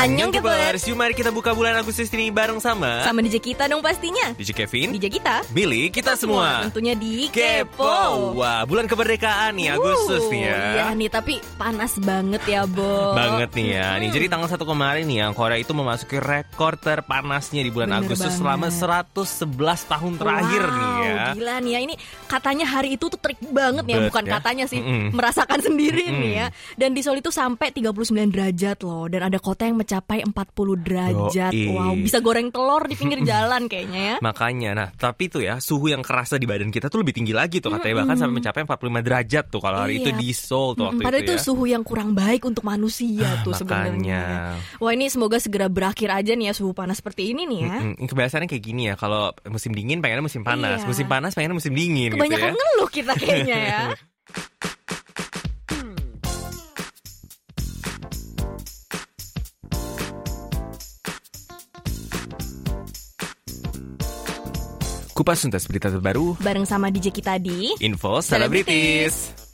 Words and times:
Annyeong 0.00 0.32
Kepers, 0.32 0.88
yuk 0.88 0.96
mari 0.96 1.12
kita 1.12 1.28
buka 1.28 1.52
bulan 1.52 1.76
Agustus 1.76 2.08
ini 2.08 2.32
bareng 2.32 2.56
sama 2.56 3.04
Sama 3.04 3.20
DJ 3.20 3.36
kita 3.36 3.68
dong 3.68 3.84
pastinya. 3.84 4.32
DJ 4.32 4.56
Kevin, 4.56 4.96
DJ 4.96 5.12
kita. 5.12 5.44
Billy, 5.52 5.92
kita 5.92 6.16
semua. 6.16 6.64
Tentunya 6.64 6.96
di 6.96 7.28
Kepo. 7.28 8.32
Wah, 8.32 8.64
bulan 8.64 8.88
kemerdekaan 8.88 9.52
nih 9.52 9.76
Agustus 9.76 10.24
Uh, 10.24 10.32
nih 10.32 10.40
ya. 10.42 10.56
Iya 10.56 10.86
nih, 10.96 11.08
tapi 11.10 11.34
panas 11.54 12.00
banget 12.00 12.40
ya, 12.48 12.64
Bo. 12.64 13.12
Banget 13.12 13.52
nih 13.52 13.68
ya. 13.70 13.88
Nih, 14.00 14.08
Hmm. 14.08 14.16
jadi 14.16 14.26
tanggal 14.26 14.48
1 14.48 14.64
kemarin 14.64 15.04
nih 15.04 15.16
ya 15.20 15.26
Korea 15.30 15.58
itu 15.58 15.72
memasuki 15.72 16.16
rekor 16.16 16.80
terpanasnya 16.80 17.60
di 17.60 17.68
bulan 17.68 17.92
Bener 17.92 18.00
Agustus 18.00 18.32
banget. 18.32 18.40
selama 18.40 18.68
111 18.72 19.52
tahun 19.84 20.12
terakhir 20.16 20.62
wow, 20.64 20.72
nih 20.72 20.88
ya. 21.04 21.24
gila 21.36 21.54
nih 21.60 21.72
ya. 21.76 21.80
Ini 21.84 21.94
katanya 22.24 22.64
hari 22.64 22.96
itu 22.96 23.04
tuh 23.04 23.20
trik 23.20 23.36
banget 23.46 23.84
nih 23.84 23.94
ya. 23.94 24.00
Bukan 24.08 24.24
ya. 24.24 24.32
katanya 24.40 24.64
sih, 24.64 24.80
Mm-mm. 24.80 25.12
merasakan 25.12 25.60
sendiri 25.60 26.08
Mm-mm. 26.08 26.20
nih 26.24 26.32
ya. 26.34 26.46
Dan 26.74 26.96
di 26.96 27.04
Seoul 27.04 27.20
itu 27.20 27.28
sampai 27.28 27.68
39 27.68 27.92
derajat 28.32 28.80
loh. 28.80 29.04
Dan 29.04 29.28
ada 29.28 29.36
kota 29.36 29.68
yang 29.68 29.76
mencapai 29.90 30.22
40 30.22 30.86
derajat 30.86 31.50
Yoi. 31.52 31.66
Wow, 31.68 31.92
bisa 31.98 32.18
goreng 32.18 32.48
telur 32.48 32.86
di 32.86 32.94
pinggir 32.94 33.26
jalan 33.26 33.66
kayaknya 33.66 34.00
ya 34.00 34.16
Makanya, 34.20 34.70
nah 34.72 34.88
tapi 34.92 35.26
tuh 35.26 35.42
ya 35.42 35.58
suhu 35.58 35.90
yang 35.90 35.98
kerasa 36.00 36.38
di 36.38 36.46
badan 36.46 36.70
kita 36.70 36.86
tuh 36.86 37.02
lebih 37.02 37.10
tinggi 37.12 37.34
lagi 37.34 37.58
tuh 37.58 37.74
katanya 37.74 38.00
bahkan 38.00 38.14
sampai 38.16 38.34
mencapai 38.36 38.62
45 38.62 38.78
derajat 39.02 39.44
tuh 39.48 39.58
kalau 39.58 39.78
hari 39.80 39.98
itu 39.98 40.08
Iya. 40.08 40.16
di 40.16 40.28
Seoul 40.30 40.70
tuh 40.72 40.84
waktu 40.86 40.96
Mm, 40.96 41.04
Padahal 41.04 41.18
itu 41.18 41.26
itu 41.26 41.34
ya. 41.34 41.42
suhu 41.42 41.64
yang 41.66 41.82
kurang 41.82 42.10
baik 42.12 42.42
untuk 42.44 42.62
manusia 42.62 43.26
tuh 43.42 43.50
makanya. 43.50 43.58
sebenarnya. 43.58 44.22
Wah 44.78 44.92
ini 44.92 45.06
semoga 45.06 45.36
segera 45.36 45.66
berakhir 45.66 46.08
aja 46.08 46.32
nih 46.32 46.46
ya 46.46 46.54
suhu 46.54 46.70
panas 46.70 46.98
seperti 46.98 47.34
ini 47.34 47.42
nih 47.44 47.58
ya. 47.60 47.74
Mm, 47.80 48.06
kebiasaannya 48.06 48.46
kayak 48.46 48.62
gini 48.62 48.82
ya 48.86 48.94
kalau 48.94 49.34
musim 49.44 49.70
dingin 49.70 49.98
pengennya 49.98 50.22
musim 50.22 50.42
panas, 50.42 50.82
Iya. 50.82 50.86
musim 50.86 51.06
panas 51.06 51.32
pengennya 51.32 51.56
musim 51.56 51.72
dingin 51.72 52.14
Kebanyakan 52.14 52.30
gitu 52.30 52.46
ya. 52.46 52.54
ngeluh 52.54 52.88
kita 52.88 53.12
kayaknya 53.16 53.56
ya. 53.58 53.80
Kupas 65.20 65.44
tuntas 65.44 65.68
berita 65.68 65.92
terbaru, 65.92 66.32
Bareng 66.40 66.64
sama 66.64 66.88
DJ 66.88 67.12
kita 67.12 67.36
di 67.36 67.76
info 67.84 68.24
Celebrities. 68.24 69.28
selebritis. 69.28 69.44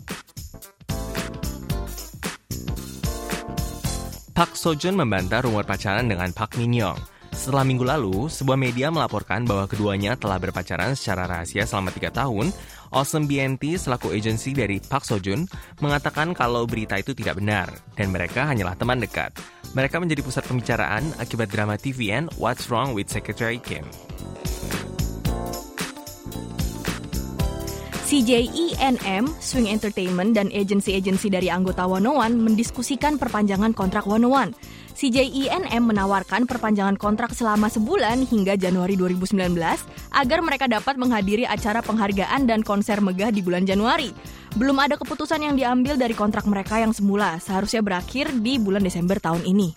Park 4.30 4.54
Sojun 4.54 4.94
membantah 4.94 5.42
rumor 5.42 5.66
pacaran 5.66 6.06
dengan 6.06 6.30
Park 6.30 6.54
Min 6.54 6.70
Young. 6.70 6.94
Setelah 7.34 7.66
minggu 7.66 7.82
lalu, 7.82 8.30
sebuah 8.30 8.54
media 8.54 8.94
melaporkan 8.94 9.42
bahwa 9.42 9.66
keduanya 9.66 10.14
telah 10.14 10.38
berpacaran 10.38 10.94
secara 10.94 11.26
rahasia 11.26 11.66
selama 11.66 11.90
tiga 11.90 12.14
tahun. 12.14 12.54
Awesome 12.94 13.26
BNT 13.26 13.74
selaku 13.74 14.14
agensi 14.14 14.54
dari 14.54 14.78
Park 14.78 15.02
Sojun 15.02 15.50
mengatakan 15.82 16.30
kalau 16.30 16.62
berita 16.70 16.94
itu 16.94 17.10
tidak 17.10 17.42
benar 17.42 17.66
dan 17.98 18.14
mereka 18.14 18.46
hanyalah 18.46 18.78
teman 18.78 19.02
dekat. 19.02 19.34
Mereka 19.74 19.98
menjadi 19.98 20.22
pusat 20.22 20.46
pembicaraan 20.46 21.10
akibat 21.18 21.50
drama 21.50 21.74
TVN 21.74 22.30
What's 22.38 22.70
Wrong 22.70 22.94
with 22.94 23.10
Secretary 23.10 23.58
Kim. 23.58 23.82
CJENM, 28.16 29.28
Swing 29.44 29.68
Entertainment, 29.68 30.32
dan 30.32 30.48
agensi-agensi 30.48 31.28
dari 31.28 31.52
anggota 31.52 31.84
101 31.84 32.32
mendiskusikan 32.32 33.20
perpanjangan 33.20 33.76
kontrak 33.76 34.08
101. 34.08 34.56
CJENM 34.96 35.84
menawarkan 35.84 36.48
perpanjangan 36.48 36.96
kontrak 36.96 37.36
selama 37.36 37.68
sebulan 37.68 38.24
hingga 38.24 38.56
Januari 38.56 38.96
2019 38.96 39.36
agar 40.16 40.38
mereka 40.40 40.64
dapat 40.64 40.96
menghadiri 40.96 41.44
acara 41.44 41.84
penghargaan 41.84 42.48
dan 42.48 42.64
konser 42.64 43.04
megah 43.04 43.28
di 43.28 43.44
bulan 43.44 43.68
Januari. 43.68 44.08
Belum 44.56 44.80
ada 44.80 44.96
keputusan 44.96 45.44
yang 45.44 45.52
diambil 45.52 46.00
dari 46.00 46.16
kontrak 46.16 46.48
mereka 46.48 46.80
yang 46.80 46.96
semula 46.96 47.36
seharusnya 47.36 47.84
berakhir 47.84 48.32
di 48.40 48.56
bulan 48.56 48.80
Desember 48.80 49.20
tahun 49.20 49.44
ini. 49.44 49.76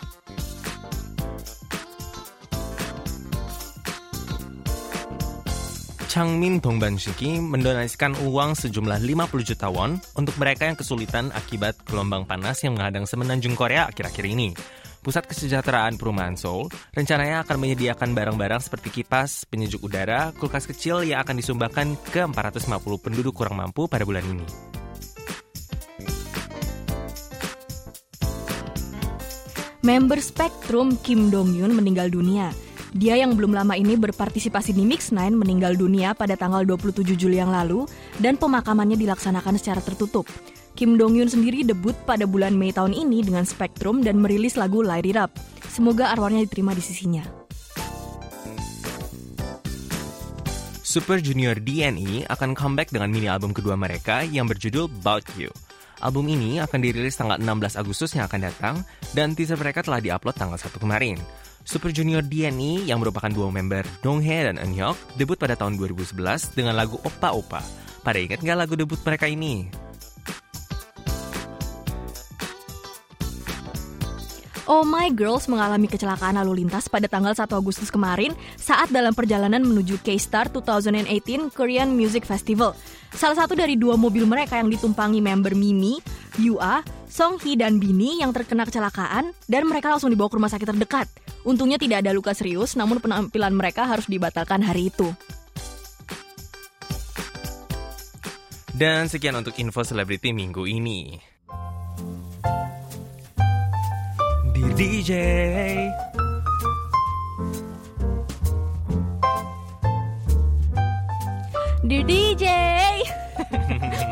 Changmin 6.10 6.58
Dongbanshiki 6.58 7.38
mendonasikan 7.38 8.18
uang 8.26 8.58
sejumlah 8.58 8.98
50 8.98 9.46
juta 9.46 9.70
won 9.70 9.94
untuk 10.18 10.34
mereka 10.42 10.66
yang 10.66 10.74
kesulitan 10.74 11.30
akibat 11.30 11.78
gelombang 11.86 12.26
panas 12.26 12.66
yang 12.66 12.74
menghadang 12.74 13.06
semenanjung 13.06 13.54
Korea 13.54 13.86
akhir-akhir 13.86 14.26
ini. 14.26 14.50
Pusat 15.06 15.30
Kesejahteraan 15.30 16.02
Perumahan 16.02 16.34
Seoul 16.34 16.66
rencananya 16.98 17.46
akan 17.46 17.62
menyediakan 17.62 18.10
barang-barang 18.10 18.58
seperti 18.58 18.90
kipas, 18.90 19.46
penyejuk 19.46 19.86
udara, 19.86 20.34
kulkas 20.34 20.66
kecil 20.66 21.06
yang 21.06 21.22
akan 21.22 21.38
disumbangkan 21.38 21.94
ke 22.10 22.26
450 22.26 22.74
penduduk 22.98 23.30
kurang 23.30 23.62
mampu 23.62 23.86
pada 23.86 24.02
bulan 24.02 24.26
ini. 24.26 24.46
Member 29.86 30.18
Spectrum 30.18 30.98
Kim 31.06 31.30
Dong 31.30 31.54
Yun 31.54 31.70
meninggal 31.70 32.10
dunia. 32.10 32.50
Dia 32.90 33.14
yang 33.14 33.38
belum 33.38 33.54
lama 33.54 33.78
ini 33.78 33.94
berpartisipasi 33.94 34.74
di 34.74 34.82
Mix 34.82 35.14
Nine 35.14 35.38
meninggal 35.38 35.78
dunia 35.78 36.10
pada 36.10 36.34
tanggal 36.34 36.66
27 36.66 37.14
Juli 37.14 37.38
yang 37.38 37.54
lalu 37.54 37.86
dan 38.18 38.34
pemakamannya 38.34 38.98
dilaksanakan 38.98 39.54
secara 39.62 39.78
tertutup. 39.78 40.26
Kim 40.74 40.98
Dong 40.98 41.14
Yun 41.14 41.30
sendiri 41.30 41.62
debut 41.62 41.94
pada 42.02 42.26
bulan 42.26 42.58
Mei 42.58 42.74
tahun 42.74 42.90
ini 42.90 43.22
dengan 43.22 43.46
Spectrum 43.46 44.02
dan 44.02 44.18
merilis 44.18 44.58
lagu 44.58 44.82
Light 44.82 45.06
It 45.06 45.14
Up. 45.14 45.30
Semoga 45.70 46.10
arwahnya 46.10 46.42
diterima 46.42 46.74
di 46.74 46.82
sisinya. 46.82 47.22
Super 50.82 51.22
Junior 51.22 51.62
DNE 51.62 52.26
akan 52.26 52.58
comeback 52.58 52.90
dengan 52.90 53.14
mini 53.14 53.30
album 53.30 53.54
kedua 53.54 53.78
mereka 53.78 54.26
yang 54.26 54.50
berjudul 54.50 54.90
About 54.98 55.22
You. 55.38 55.54
Album 56.02 56.26
ini 56.26 56.58
akan 56.58 56.82
dirilis 56.82 57.14
tanggal 57.14 57.38
16 57.38 57.78
Agustus 57.78 58.10
yang 58.18 58.26
akan 58.26 58.50
datang 58.50 58.74
dan 59.14 59.38
teaser 59.38 59.54
mereka 59.54 59.86
telah 59.86 60.02
diupload 60.02 60.34
tanggal 60.34 60.58
1 60.58 60.74
kemarin. 60.82 61.22
Super 61.64 61.92
Junior 61.92 62.24
DNE 62.24 62.88
yang 62.88 63.04
merupakan 63.04 63.28
duo 63.28 63.52
member 63.52 63.84
Donghae 64.00 64.48
dan 64.48 64.56
Eunhyuk 64.56 64.96
debut 65.20 65.36
pada 65.36 65.54
tahun 65.54 65.76
2011 65.76 66.56
dengan 66.56 66.72
lagu 66.74 66.96
Opa 67.04 67.36
Opa. 67.36 67.60
Pada 68.00 68.16
ingat 68.16 68.40
nggak 68.40 68.58
lagu 68.64 68.74
debut 68.80 68.96
mereka 69.04 69.28
ini? 69.28 69.68
Oh 74.70 74.86
My 74.86 75.10
Girls 75.10 75.50
mengalami 75.50 75.90
kecelakaan 75.90 76.38
lalu 76.38 76.62
lintas 76.62 76.86
pada 76.86 77.10
tanggal 77.10 77.34
1 77.34 77.42
Agustus 77.50 77.90
kemarin 77.90 78.38
saat 78.54 78.86
dalam 78.94 79.10
perjalanan 79.10 79.66
menuju 79.66 79.98
K-Star 79.98 80.46
2018 80.46 81.50
Korean 81.50 81.90
Music 81.90 82.22
Festival. 82.22 82.78
Salah 83.10 83.36
satu 83.44 83.58
dari 83.58 83.74
dua 83.74 83.98
mobil 83.98 84.22
mereka 84.24 84.56
yang 84.56 84.70
ditumpangi 84.70 85.18
member 85.18 85.58
Mimi, 85.58 85.98
Yua, 86.38 86.80
Song 87.10 87.42
Hee 87.42 87.58
dan 87.58 87.82
Bini 87.82 88.22
yang 88.22 88.30
terkena 88.30 88.62
kecelakaan 88.62 89.34
dan 89.50 89.62
mereka 89.66 89.90
langsung 89.90 90.14
dibawa 90.14 90.30
ke 90.30 90.36
rumah 90.38 90.52
sakit 90.52 90.68
terdekat. 90.70 91.06
Untungnya 91.42 91.80
tidak 91.80 92.06
ada 92.06 92.14
luka 92.14 92.30
serius, 92.36 92.78
namun 92.78 93.02
penampilan 93.02 93.50
mereka 93.50 93.88
harus 93.88 94.06
dibatalkan 94.06 94.62
hari 94.62 94.94
itu. 94.94 95.10
Dan 98.70 99.10
sekian 99.10 99.36
untuk 99.36 99.58
info 99.60 99.84
selebriti 99.84 100.32
minggu 100.32 100.64
ini. 100.64 101.18
Di 104.54 104.64
DJ 104.78 105.10
Di 111.90 112.06
DJ. 112.06 112.46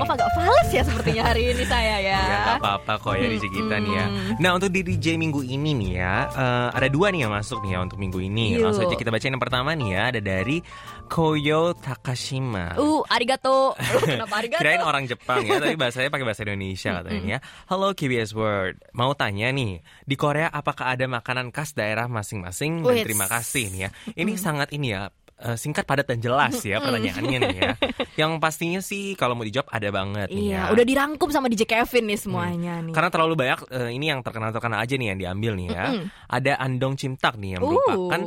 Maaf 0.03 0.11
agak 0.19 0.27
fals 0.35 0.69
ya 0.75 0.83
sepertinya 0.83 1.31
hari 1.31 1.55
ini 1.55 1.63
saya 1.63 2.03
ya. 2.03 2.19
Ya 2.19 2.39
gak 2.43 2.59
apa-apa 2.59 2.93
kok 2.99 3.15
ya 3.15 3.31
DJ 3.31 3.47
kita 3.55 3.79
nih 3.79 3.93
ya 3.95 4.07
Nah 4.43 4.51
untuk 4.59 4.75
di 4.75 4.83
DJ 4.83 5.15
minggu 5.15 5.47
ini 5.47 5.79
nih 5.79 5.91
ya 6.03 6.27
eh, 6.27 6.69
Ada 6.75 6.91
dua 6.91 7.15
nih 7.15 7.23
yang 7.23 7.31
masuk 7.31 7.63
nih 7.63 7.79
ya 7.79 7.87
untuk 7.87 8.03
minggu 8.03 8.19
ini 8.19 8.59
Yuk. 8.59 8.67
Langsung 8.67 8.83
aja 8.83 8.99
kita 8.99 9.15
bacain 9.15 9.31
yang 9.31 9.39
pertama 9.39 9.79
nih 9.79 9.95
ya 9.95 10.03
Ada 10.11 10.21
dari 10.27 10.59
Koyo 11.07 11.71
Takashima 11.79 12.75
Uh, 12.75 13.07
arigato. 13.07 13.79
Uh, 13.79 14.03
Kenapa 14.19 14.35
arigato? 14.43 14.59
Kirain 14.59 14.83
orang 14.83 15.07
Jepang 15.07 15.47
ya, 15.47 15.63
tapi 15.63 15.79
bahasanya 15.87 16.11
pakai 16.11 16.27
bahasa 16.27 16.43
Indonesia 16.43 16.91
katanya 16.99 17.25
ya. 17.25 17.39
Halo 17.71 17.95
KBS 17.95 18.35
World, 18.35 18.77
mau 18.93 19.15
tanya 19.15 19.55
nih, 19.55 19.81
di 20.05 20.17
Korea 20.19 20.51
apakah 20.51 20.99
ada 20.99 21.07
makanan 21.07 21.55
khas 21.55 21.73
daerah 21.73 22.11
masing-masing? 22.11 22.83
Dan 22.83 23.07
terima 23.09 23.31
kasih 23.31 23.71
nih 23.73 23.81
ya. 23.87 23.91
Ini 24.21 24.33
sangat 24.37 24.69
ini 24.77 24.93
ya, 24.93 25.09
eh, 25.39 25.57
singkat 25.57 25.87
padat 25.87 26.07
dan 26.07 26.19
jelas 26.19 26.59
ya 26.61 26.79
pertanyaannya 26.79 27.39
nih 27.39 27.57
ya. 27.57 27.73
Yang 28.21 28.33
pastinya 28.39 28.81
sih 28.83 29.15
kalau 29.15 29.39
mau 29.39 29.47
dijawab 29.47 29.71
ada 29.71 29.89
banget 29.89 30.29
nih 30.29 30.51
Iya, 30.51 30.69
ya. 30.69 30.73
udah 30.75 30.85
dirangkum 30.85 31.29
sama 31.31 31.47
DJ 31.47 31.65
Kevin 31.65 32.05
nih 32.11 32.19
semuanya 32.19 32.75
nih. 32.83 32.93
Karena 32.93 33.11
terlalu 33.11 33.35
banyak 33.35 33.61
eh, 33.71 33.91
ini 33.95 34.11
yang 34.11 34.21
terkenal-terkenal 34.21 34.79
aja 34.79 34.95
nih 34.95 35.07
yang 35.11 35.19
diambil 35.19 35.53
nih 35.55 35.69
ya. 35.71 35.85
Ada 36.27 36.59
andong 36.59 36.95
cimtak 36.95 37.39
nih 37.39 37.57
yang 37.57 37.63
Uh. 37.63 37.71
merupakan 37.71 38.23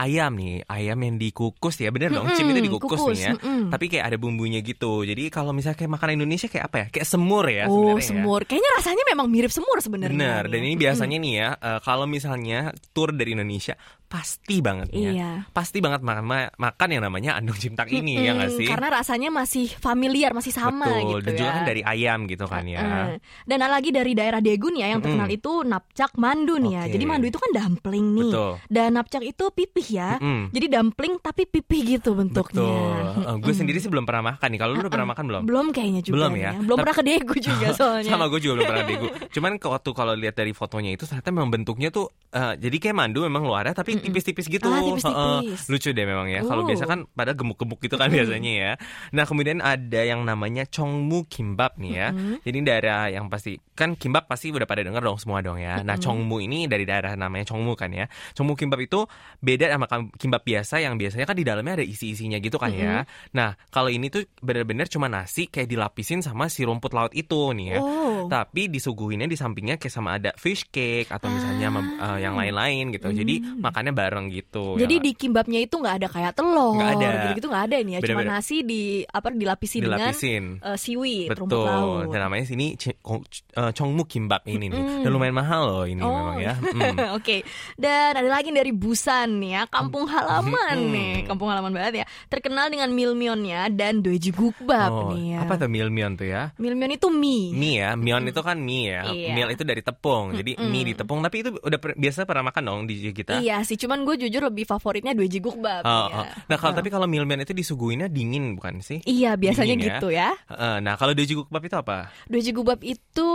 ayam 0.00 0.32
nih, 0.32 0.64
ayam 0.64 0.96
yang 0.96 1.20
dikukus 1.20 1.76
ya, 1.76 1.92
bener 1.92 2.08
dong, 2.08 2.24
cim 2.32 2.48
itu 2.48 2.64
dikukus 2.64 2.96
kukus, 2.96 3.20
nih 3.20 3.24
ya. 3.28 3.32
Tapi 3.68 3.84
kayak 3.92 4.04
ada 4.08 4.16
bumbunya 4.16 4.64
gitu. 4.64 5.04
Jadi 5.04 5.28
kalau 5.28 5.52
misalnya 5.52 5.76
kayak 5.76 5.92
makanan 5.92 6.24
Indonesia 6.24 6.48
kayak 6.48 6.64
apa 6.72 6.76
ya? 6.80 6.86
Kayak 6.88 7.08
semur 7.12 7.44
ya 7.44 7.68
oh, 7.68 7.76
sebenarnya 7.76 8.00
ya. 8.00 8.08
semur. 8.08 8.40
Kayaknya 8.48 8.70
rasanya 8.80 9.04
memang 9.12 9.26
mirip 9.28 9.52
semur 9.52 9.76
sebenarnya. 9.84 10.16
Benar, 10.16 10.42
nih. 10.48 10.52
dan 10.56 10.60
ini 10.64 10.74
biasanya 10.80 11.16
nih 11.20 11.32
ya, 11.36 11.48
eh, 11.52 11.80
kalau 11.84 12.08
misalnya 12.08 12.72
tour 12.96 13.12
dari 13.12 13.36
Indonesia, 13.36 13.76
pasti 14.10 14.58
banget 14.58 14.90
ya. 14.90 15.10
Iya. 15.12 15.30
Pasti 15.48 15.78
banget 15.78 16.02
makan 16.02 16.26
ma- 16.26 16.50
makan 16.50 16.88
yang 16.90 17.02
namanya 17.02 17.38
andong 17.38 17.54
cimtak 17.54 17.86
ini 17.88 18.18
ya 18.18 18.34
nggak 18.34 18.50
Mm, 18.50 18.58
sih? 18.58 18.66
Karena 18.66 18.88
rasanya 18.92 19.30
masih 19.30 19.70
familiar, 19.70 20.34
masih 20.34 20.50
sama 20.50 20.82
Betul. 20.84 21.06
gitu 21.14 21.22
Dan 21.22 21.34
juga 21.36 21.46
ya. 21.46 21.54
kan 21.54 21.64
dari 21.64 21.82
ayam 21.86 22.18
gitu 22.26 22.44
kan 22.44 22.64
ya. 22.64 22.80
Eh, 22.80 23.08
Dan 23.46 23.62
lagi 23.62 23.88
dari 23.88 24.12
daerah 24.12 24.42
Degun 24.42 24.74
ya 24.74 24.90
yang 24.90 24.98
terkenal 24.98 25.30
itu 25.30 25.62
napcak 25.62 26.10
mandu 26.16 26.58
nih 26.58 26.72
ya. 26.72 26.82
Oke. 26.82 26.92
Jadi 26.92 27.04
mandu 27.06 27.26
itu 27.26 27.38
kan 27.38 27.50
dumpling 27.54 28.06
nih. 28.12 28.30
Betul. 28.30 28.52
Dan 28.66 28.88
napcak 28.92 29.22
itu 29.22 29.44
pipih 29.48 29.86
ya. 29.92 30.10
Mm-mm. 30.18 30.50
Jadi 30.50 30.66
dumpling 30.68 31.12
tapi 31.16 31.42
pipih 31.44 31.80
gitu 31.92 32.10
bentuknya. 32.12 32.66
Betul. 33.14 33.38
gue 33.40 33.54
sendiri 33.54 33.78
sih 33.78 33.86
belum 33.86 34.02
pernah 34.02 34.34
makan 34.34 34.48
nih. 34.48 34.58
Kalau 34.58 34.72
lu 34.72 34.80
udah 34.80 34.90
pernah 34.90 35.08
makan 35.08 35.24
belum? 35.24 35.42
Belum 35.44 35.66
kayaknya 35.70 36.02
juga. 36.02 36.14
Belum 36.18 36.32
ya? 36.34 36.50
nih 36.50 36.62
Belum 36.66 36.76
pernah 36.76 36.96
ke 36.96 37.04
Daegu 37.04 37.34
juga 37.38 37.66
soalnya. 37.72 38.10
Sama 38.10 38.26
gue 38.26 38.40
juga 38.40 38.52
belum 38.56 38.66
pernah 38.66 38.84
degu. 38.84 39.06
Cuman 39.30 39.52
ke- 39.54 39.70
waktu 39.70 39.90
kalau 39.92 40.12
lihat 40.12 40.34
dari 40.34 40.50
fotonya 40.50 40.90
itu 40.90 41.04
ternyata 41.04 41.30
memang 41.30 41.50
bentuknya 41.52 41.88
tuh 41.88 42.10
eh, 42.28 42.58
jadi 42.58 42.76
kayak 42.80 42.96
mandu 42.96 43.22
memang 43.22 43.44
luarnya 43.44 43.70
tapi 43.72 43.99
tipis-tipis 44.00 44.46
gitu. 44.48 44.66
Ah, 44.66 44.80
tipis-tipis. 44.80 45.14
Heeh. 45.14 45.70
lucu 45.70 45.88
deh 45.92 46.06
memang 46.08 46.26
ya. 46.26 46.40
Kalau 46.42 46.64
Uh. 46.64 46.68
biasa 46.68 46.84
kan 46.84 47.04
pada 47.12 47.32
gemuk-gemuk 47.36 47.78
gitu 47.80 47.96
kan 47.96 48.08
biasanya 48.08 48.52
ya. 48.52 48.72
Nah, 49.12 49.24
kemudian 49.24 49.60
ada 49.60 50.00
yang 50.02 50.24
namanya 50.24 50.64
Chongmu 50.66 51.28
Kimbap 51.28 51.76
nih 51.76 51.92
ya. 51.92 52.08
Jadi 52.42 52.56
daerah 52.64 53.08
yang 53.08 53.28
pasti 53.28 53.56
kan 53.76 53.96
kimbap 53.96 54.28
pasti 54.28 54.52
udah 54.52 54.68
pada 54.68 54.84
denger 54.84 55.00
dong 55.00 55.16
semua 55.16 55.40
dong 55.40 55.56
ya. 55.56 55.80
Nah, 55.80 55.96
Chongmu 55.96 56.40
ini 56.40 56.68
dari 56.68 56.84
daerah 56.84 57.16
namanya 57.16 57.52
Chongmu 57.52 57.72
kan 57.76 57.88
ya. 57.92 58.08
Chongmu 58.36 58.56
Kimbap 58.56 58.80
itu 58.80 59.04
beda 59.40 59.72
sama 59.72 59.86
kimbap 60.16 60.42
biasa 60.44 60.84
yang 60.84 61.00
biasanya 61.00 61.24
kan 61.24 61.36
di 61.36 61.44
dalamnya 61.44 61.80
ada 61.80 61.86
isi-isinya 61.86 62.36
gitu 62.40 62.60
kan 62.60 62.72
ya. 62.72 63.04
Nah, 63.32 63.56
kalau 63.72 63.88
ini 63.88 64.12
tuh 64.12 64.24
benar-benar 64.40 64.88
cuma 64.92 65.08
nasi 65.08 65.48
kayak 65.48 65.68
dilapisin 65.68 66.20
sama 66.20 66.48
si 66.52 66.64
rumput 66.64 66.92
laut 66.92 67.12
itu 67.16 67.52
nih 67.56 67.76
ya. 67.76 67.78
Oh. 67.80 68.28
Tapi 68.28 68.68
disuguhinnya 68.68 69.26
di 69.26 69.36
sampingnya 69.36 69.80
kayak 69.80 69.94
sama 69.94 70.20
ada 70.20 70.30
fish 70.36 70.68
cake 70.68 71.08
atau 71.08 71.26
misalnya 71.32 71.68
mem- 71.72 71.96
eh, 71.98 72.18
yang 72.22 72.36
lain-lain 72.36 72.92
gitu. 72.94 73.08
Jadi 73.10 73.40
makannya 73.58 73.89
bareng 73.92 74.26
gitu. 74.28 74.74
Jadi 74.74 74.94
Ya, 74.96 75.02
di 75.02 75.12
kimbapnya 75.12 75.60
itu 75.60 75.74
nggak 75.74 75.94
ada 75.96 76.08
kayak 76.08 76.32
telur, 76.32 76.74
Nggak 76.74 76.90
ada. 76.94 77.08
gitu-gitu 77.24 77.46
nggak 77.48 77.64
ada 77.64 77.76
ini 77.76 77.90
ya. 77.90 78.00
Cuma 78.00 78.20
Beda-beda. 78.20 78.36
nasi 78.36 78.56
di 78.60 78.82
apa 79.02 79.28
dilapisi, 79.30 79.76
dengan 79.78 79.98
dilapisin. 80.00 80.44
eh, 80.58 80.76
seaweed, 80.76 81.28
rumput 81.30 81.50
Betul. 81.50 81.66
laut. 81.66 82.04
Dan 82.08 82.20
namanya 82.22 82.44
sini 82.44 82.66
Ko- 83.00 83.24
eh, 83.26 83.70
Chongmu 83.70 84.04
Kimbap 84.04 84.42
ini 84.44 84.66
nih. 84.66 84.82
Dan 85.00 85.10
lumayan 85.10 85.34
mahal 85.34 85.62
loh 85.62 85.84
ini 85.84 86.00
Oh. 86.00 86.10
memang 86.10 86.38
ya. 86.38 86.54
Mm. 86.70 87.12
Oke, 87.12 87.42
dan 87.76 88.14
ada 88.14 88.26
lagi 88.26 88.50
dari 88.50 88.70
Busan 88.70 89.36
nih 89.36 89.50
ya, 89.52 89.62
kampung 89.66 90.06
halaman 90.06 90.78
Hmm. 90.78 90.90
nih, 90.90 91.14
kampung 91.24 91.48
halaman 91.48 91.70
banget 91.70 91.92
ya. 91.96 92.06
Terkenal 92.26 92.68
dengan 92.68 92.88
milmionnya 92.88 93.68
dan 93.68 94.00
dojigukbap 94.00 94.90
Oh, 94.90 95.10
nih 95.10 95.34
ya. 95.34 95.38
apa 95.42 95.56
tuh 95.56 95.66
milmion 95.66 96.14
tuh 96.14 96.26
ya? 96.26 96.52
Milmion 96.56 96.90
itu 96.90 97.08
mie. 97.08 97.50
Mie 97.50 97.74
ya, 97.78 97.90
mion 97.94 98.22
itu 98.22 98.40
kan 98.40 98.56
mie 98.56 98.92
ya. 98.92 99.02
Iya. 99.06 99.32
Mil 99.34 99.48
itu 99.50 99.62
dari 99.62 99.80
tepung. 99.80 100.32
Jadi 100.32 100.56
mie 100.58 100.84
di 100.84 100.94
tepung. 100.94 101.20
Tapi 101.20 101.36
itu 101.38 101.50
udah 101.54 101.78
biasa 101.78 102.22
pernah 102.22 102.44
makan 102.44 102.62
dong 102.62 102.80
di 102.84 103.10
kita. 103.10 103.40
Iya 103.40 103.60
sih, 103.62 103.79
cuman 103.80 104.04
gue 104.04 104.28
jujur 104.28 104.44
lebih 104.44 104.68
favoritnya 104.68 105.16
dojigukbap. 105.16 105.82
Oh, 105.82 106.06
ya. 106.12 106.20
oh. 106.20 106.24
Nah 106.46 106.56
kalau 106.60 106.76
tapi 106.76 106.92
kalau 106.92 107.08
milmion 107.08 107.40
itu 107.40 107.56
disuguhinnya 107.56 108.12
dingin 108.12 108.52
bukan 108.54 108.84
sih? 108.84 109.00
Iya, 109.02 109.40
biasanya 109.40 109.74
Dingin 109.74 109.80
ya. 109.80 109.96
gitu 109.96 110.08
ya. 110.12 110.30
Heeh, 110.52 110.74
Nah 110.84 110.94
kalau 111.00 111.16
doji 111.16 111.32
gukbap 111.32 111.62
itu 111.64 111.76
apa? 111.80 111.98
Dojigukbap 112.28 112.80
itu 112.84 113.28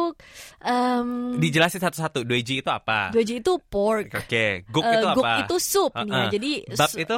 em 0.61 1.07
Dijelasin 1.41 1.81
satu-satu. 1.81 2.21
Doji 2.21 2.61
itu 2.61 2.69
apa? 2.69 3.09
doji 3.09 3.41
itu 3.41 3.53
pork. 3.67 4.13
Oke, 4.13 4.63
guk 4.69 4.83
Eh, 4.85 4.93
itu 4.95 5.07
guk 5.09 5.25
apa? 5.25 5.41
itu 5.41 5.55
sup 5.57 5.91
nih 5.97 6.05
ya. 6.05 6.13
Heeh. 6.13 6.29
Jadi 6.29 6.51
bab 6.77 6.91
itu 6.93 7.15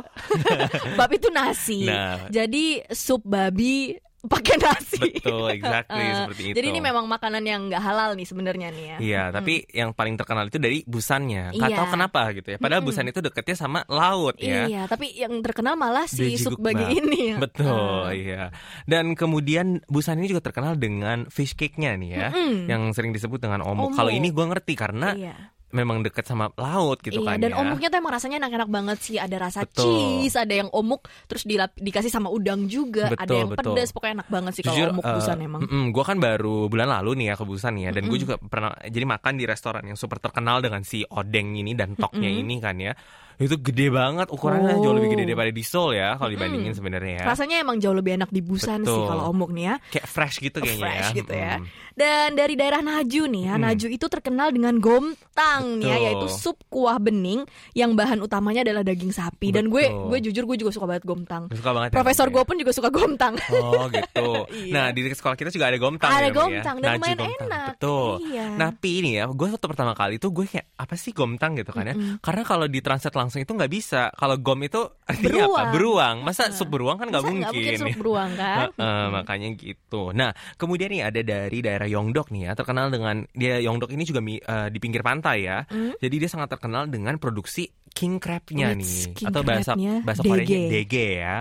bab 0.98 1.10
itu 1.12 1.28
nasi. 1.30 1.80
Nah. 1.84 2.32
Jadi 2.32 2.82
sup 2.94 3.22
babi 3.28 3.98
pakai 4.28 4.56
nasi. 4.60 5.02
betul, 5.18 5.48
exactly 5.50 6.00
Eh, 6.00 6.14
seperti 6.16 6.42
itu. 6.48 6.56
Jadi 6.56 6.68
ini 6.70 6.80
memang 6.80 7.06
makanan 7.06 7.44
yang 7.44 7.68
nggak 7.68 7.80
halal 7.80 8.14
nih 8.14 8.24
sebenarnya 8.24 8.68
nih 8.70 8.86
ya. 8.86 8.98
Iya, 8.98 9.24
tapi 9.32 9.66
yang 9.72 9.92
paling 9.92 10.16
terkenal 10.16 10.46
itu 10.46 10.58
dari 10.58 10.84
busannya. 10.84 11.52
Nggak 11.52 11.70
Iya. 11.70 11.78
tahu 11.78 11.88
kenapa 11.90 12.22
gitu 12.32 12.48
ya. 12.52 12.58
Padahal 12.58 12.82
busan 12.82 13.06
itu 13.06 13.20
deketnya 13.20 13.56
sama 13.56 13.80
laut 13.88 14.36
ya. 14.38 14.68
Iya, 14.68 14.82
tapi 14.86 15.12
yang 15.14 15.40
terkenal 15.40 15.74
malah 15.74 16.06
si 16.06 16.36
sup 16.36 16.58
bagi 16.58 16.86
ini. 16.94 17.34
Betul, 17.44 17.74
Ah. 18.04 18.12
iya. 18.12 18.44
Dan 18.84 19.14
kemudian 19.14 19.80
Busan 19.88 20.20
ini 20.20 20.28
juga 20.28 20.44
terkenal 20.44 20.76
dengan 20.76 21.26
fish 21.28 21.56
cake-nya 21.56 21.96
nih 21.96 22.10
ya, 22.12 22.28
yang 22.68 22.92
sering 22.92 23.12
disebut 23.12 23.40
dengan 23.40 23.64
omuk. 23.64 23.90
Omuk. 23.90 23.96
Kalau 23.96 24.12
ini 24.12 24.30
gue 24.30 24.46
ngerti 24.46 24.74
karena 24.76 25.16
Iya. 25.16 25.36
Memang 25.68 26.00
dekat 26.00 26.24
sama 26.24 26.48
laut 26.56 27.04
gitu 27.04 27.20
iya, 27.20 27.36
kan 27.36 27.38
dan 27.44 27.52
ya. 27.52 27.60
omuknya 27.60 27.88
tuh 27.92 28.00
emang 28.00 28.14
rasanya 28.16 28.38
enak-enak 28.40 28.70
banget 28.72 28.98
sih. 29.04 29.18
Ada 29.20 29.36
rasa 29.36 29.60
Betul. 29.68 29.84
cheese, 29.84 30.36
ada 30.40 30.54
yang 30.56 30.70
omuk 30.72 31.12
terus 31.28 31.44
dilap- 31.44 31.76
dikasih 31.76 32.08
sama 32.08 32.32
udang 32.32 32.72
juga, 32.72 33.12
ada 33.12 33.28
Betul, 33.28 33.36
yang 33.36 33.50
betul. 33.52 33.74
pedas, 33.76 33.90
pokoknya 33.92 34.14
enak 34.24 34.30
banget 34.32 34.52
sih 34.56 34.64
kalau 34.64 34.96
omuk 34.96 35.04
eh, 35.04 35.16
busan 35.20 35.38
emang. 35.44 35.62
gue 35.68 36.04
kan 36.08 36.18
baru 36.18 36.72
bulan 36.72 36.88
lalu 37.00 37.12
nih 37.24 37.26
ya 37.32 37.36
ke 37.36 37.46
Busan 37.48 37.80
ya, 37.80 37.90
dan 37.92 38.08
gue 38.08 38.20
juga 38.20 38.36
pernah 38.40 38.76
jadi 38.84 39.06
makan 39.08 39.34
di 39.40 39.44
restoran 39.48 39.84
yang 39.84 40.00
super 40.00 40.20
terkenal 40.20 40.60
dengan 40.64 40.84
si 40.84 41.04
odeng 41.08 41.56
ini 41.56 41.76
dan 41.76 41.96
toknya 41.96 42.32
ini 42.32 42.60
kan 42.64 42.76
ya. 42.80 42.96
Itu 43.38 43.56
gede 43.58 43.88
banget, 43.88 44.28
ukurannya 44.28 44.82
jauh 44.82 44.94
lebih 44.94 45.14
gede 45.14 45.24
Oh. 45.24 45.30
daripada 45.30 45.52
di 45.52 45.62
Seoul 45.62 45.92
ya 45.94 46.18
kalau 46.18 46.30
dibandingin 46.30 46.74
sebenarnya 46.74 47.14
ya. 47.22 47.26
Rasanya 47.30 47.56
emang 47.62 47.78
jauh 47.78 47.94
lebih 47.94 48.18
enak 48.18 48.30
di 48.30 48.42
busan 48.42 48.82
sih 48.82 48.90
Betul. 48.90 49.08
kalau 49.08 49.24
omuk 49.30 49.54
nih 49.54 49.66
ya. 49.70 49.76
Kayak 49.94 50.08
fresh 50.08 50.36
gitu 50.40 50.58
kayaknya 50.58 50.82
fresh 50.82 51.10
ya. 51.14 51.18
gitu 51.18 51.34
ya. 51.34 51.54
Mm. 51.58 51.66
Dan 51.98 52.30
dari 52.34 52.54
daerah 52.54 52.82
Naju 52.82 53.22
nih 53.26 53.44
ya, 53.46 53.54
Naju 53.58 53.88
itu 53.90 54.06
terkenal 54.06 54.54
dengan 54.54 54.78
gomtang 54.78 55.64
nih 55.78 55.86
ya, 55.86 55.96
Betul. 55.98 56.06
yaitu 56.06 56.28
sup 56.30 56.58
kuah 56.70 56.98
bening 56.98 57.42
yang 57.74 57.94
bahan 57.94 58.22
utamanya 58.22 58.62
adalah 58.62 58.82
daging 58.82 59.10
sapi. 59.10 59.50
Dan 59.50 59.70
gue 59.70 59.86
Betul. 59.86 60.06
gue 60.08 60.20
jujur 60.30 60.44
gue 60.46 60.58
juga 60.58 60.72
suka 60.74 60.86
banget 60.86 61.06
gomtang. 61.06 61.50
Suka 61.50 61.74
banget 61.74 61.90
ya, 61.90 61.96
Profesor 61.98 62.28
Mbak, 62.30 62.34
gue 62.34 62.42
ya? 62.42 62.48
pun 62.50 62.56
juga 62.58 62.72
suka 62.74 62.90
gomtang. 62.90 63.34
Oh 63.54 63.86
gitu. 63.90 64.30
Iya. 64.58 64.74
Nah 64.74 64.86
di 64.90 65.06
dekat 65.06 65.18
sekolah 65.22 65.36
kita 65.38 65.50
juga 65.50 65.70
ada 65.70 65.78
gomtang. 65.78 66.10
Ada 66.10 66.30
ya, 66.30 66.34
gomtang, 66.34 66.76
ya. 66.78 66.82
dan 66.82 66.90
Naju 66.90 66.98
lumayan 66.98 67.18
gomtang. 67.18 67.48
enak. 67.48 67.70
Betul. 67.78 68.12
Iya. 68.26 68.46
Nah 68.58 68.68
tapi 68.70 68.90
ini 68.94 69.10
ya, 69.18 69.24
gue 69.28 69.48
waktu 69.50 69.68
pertama 69.68 69.94
kali 69.94 70.14
itu 70.18 70.28
gue 70.30 70.46
kayak 70.48 70.66
apa 70.78 70.96
sih 70.96 71.12
gomtang 71.12 71.52
gitu 71.58 71.72
kan 71.74 71.86
ya? 71.86 71.96
Karena 72.22 72.44
kalau 72.46 72.66
di 72.66 72.80
translate 72.80 73.12
langsung 73.12 73.27
itu 73.36 73.52
nggak 73.52 73.72
bisa. 73.72 74.12
Kalau 74.16 74.36
gom 74.40 74.64
itu 74.64 74.82
artinya 75.04 75.44
apa? 75.48 75.72
Beruang. 75.72 75.72
Beruang. 75.74 76.16
Masa 76.24 76.50
sup 76.56 76.72
beruang 76.72 76.98
kan 77.02 77.12
nggak 77.12 77.24
mungkin. 77.24 77.42
nggak 77.44 77.54
mungkin 77.54 77.80
sup 77.80 77.88
ya. 77.92 77.98
beruang 78.00 78.32
kan? 78.40 78.58
Heeh, 78.72 79.04
makanya 79.12 79.50
gitu. 79.60 80.02
Nah, 80.16 80.32
kemudian 80.56 80.90
nih 80.94 81.04
ada 81.04 81.22
dari 81.26 81.60
daerah 81.60 81.88
Yongdok 81.92 82.32
nih 82.32 82.42
ya, 82.48 82.52
terkenal 82.56 82.88
dengan 82.88 83.28
dia 83.36 83.60
Yongdok 83.60 83.92
ini 83.92 84.04
juga 84.08 84.24
eh, 84.24 84.68
di 84.72 84.80
pinggir 84.80 85.04
pantai 85.04 85.38
ya. 85.44 85.66
Hmm? 85.68 85.98
Jadi 86.00 86.16
dia 86.16 86.30
sangat 86.32 86.56
terkenal 86.56 86.88
dengan 86.88 87.20
produksi 87.20 87.68
king 87.98 88.22
crab-nya 88.22 88.78
nih 88.78 89.18
king 89.18 89.28
atau 89.34 89.42
bahasa 89.42 89.74
bahasa. 90.06 90.22
Koreanya 90.22 90.70
dege 90.70 91.08
ya. 91.18 91.36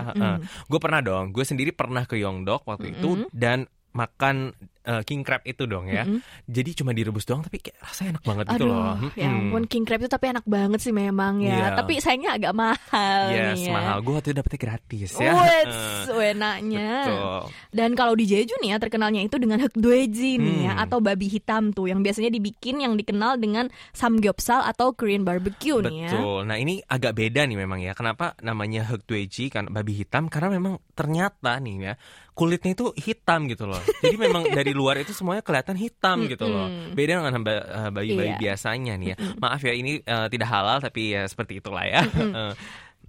Gue 0.65 0.79
pernah 0.81 1.05
dong, 1.05 1.29
gue 1.29 1.45
sendiri 1.45 1.69
pernah 1.69 2.09
ke 2.09 2.17
Yongdok 2.17 2.65
waktu 2.65 2.97
itu 2.97 3.29
dan 3.29 3.69
makan 3.93 4.53
eh, 4.87 5.01
king 5.03 5.21
crab 5.21 5.43
itu 5.43 5.63
dong 5.63 5.85
ya. 5.85 6.07
Jadi 6.43 6.71
cuma 6.73 6.91
direbus 6.91 7.21
doang 7.21 7.43
tapi 7.43 7.59
kayak 7.59 7.75
rasanya 7.77 8.09
enak 8.15 8.23
banget 8.23 8.45
gitu 8.47 8.63
Aduh, 8.63 8.71
loh. 8.71 8.95
ya 9.13 9.27
ampun 9.27 9.63
king 9.65 9.83
crab 9.83 9.99
itu 9.99 10.07
tapi 10.07 10.25
enak 10.29 10.45
banget 10.45 10.79
sih 10.79 10.89
memang 10.89 11.39
ya. 11.39 11.51
Iya. 11.51 11.67
Tapi 11.75 11.99
sayangnya 11.99 12.31
agak 12.33 12.53
mahal 12.53 13.23
Yes, 13.29 13.57
nih 13.57 13.67
ya. 13.67 13.73
mahal. 13.73 13.97
Gue 13.99 14.13
waktu 14.15 14.27
itu 14.27 14.37
dapetnya 14.37 14.59
gratis 14.61 15.11
ya. 15.13 15.31
Wets, 15.33 15.79
Eh, 16.07 16.31
enaknya. 16.31 16.91
Betul. 17.03 17.41
Dan 17.69 17.89
kalau 17.93 18.13
di 18.13 18.25
Jeju 18.25 18.55
nih 18.57 18.69
ya 18.69 18.77
terkenalnya 18.77 19.21
itu 19.21 19.35
dengan 19.35 19.59
hekdoeji 19.59 20.31
nih 20.37 20.57
ya 20.63 20.73
Hmm. 20.73 20.83
atau 20.83 20.99
babi 20.99 21.27
hitam 21.27 21.69
tuh 21.69 21.85
yang 21.85 21.99
biasanya 21.99 22.29
dibikin 22.29 22.79
yang 22.79 22.95
dikenal 22.95 23.35
dengan 23.35 23.67
samgyeopsal 23.91 24.63
atau 24.63 24.93
Korean 24.93 25.21
barbecue 25.21 25.75
nih 25.79 25.97
ya. 26.01 26.09
Betul. 26.09 26.39
Nah 26.45 26.55
ini 26.55 26.79
agak 26.81 27.11
beda 27.13 27.43
nih 27.43 27.57
memang 27.57 27.79
ya. 27.79 27.91
Kenapa 27.91 28.37
namanya 28.39 28.85
Hekdueji 28.85 29.49
kan 29.49 29.67
babi 29.67 29.93
hitam? 29.95 30.27
Karena 30.27 30.47
memang 30.49 30.77
ternyata 30.93 31.57
nih 31.57 31.75
ya 31.81 31.93
kulitnya 32.31 32.71
itu 32.71 32.93
hitam 32.95 33.49
gitu 33.49 33.65
loh. 33.65 33.81
Jadi 33.99 34.13
memang 34.15 34.45
dari 34.53 34.69
luar 34.77 35.01
itu 35.01 35.09
semuanya 35.11 35.41
kelihatan 35.41 35.73
hitam 35.73 36.29
gitu 36.29 36.45
loh. 36.45 36.69
Beda 36.93 37.17
dengan 37.17 37.33
eh, 37.41 37.89
bayi-bayi 37.89 38.37
Iya. 38.37 38.39
biasanya 38.39 38.93
nih 38.95 39.07
ya. 39.11 39.15
Maaf 39.41 39.65
ya 39.65 39.73
ini 39.73 39.97
eh, 39.99 40.27
tidak 40.29 40.47
halal 40.47 40.77
tapi 40.77 41.17
ya 41.17 41.25
seperti 41.25 41.57
itulah 41.57 41.83
ya. 41.83 42.05
Eh, 42.37 42.53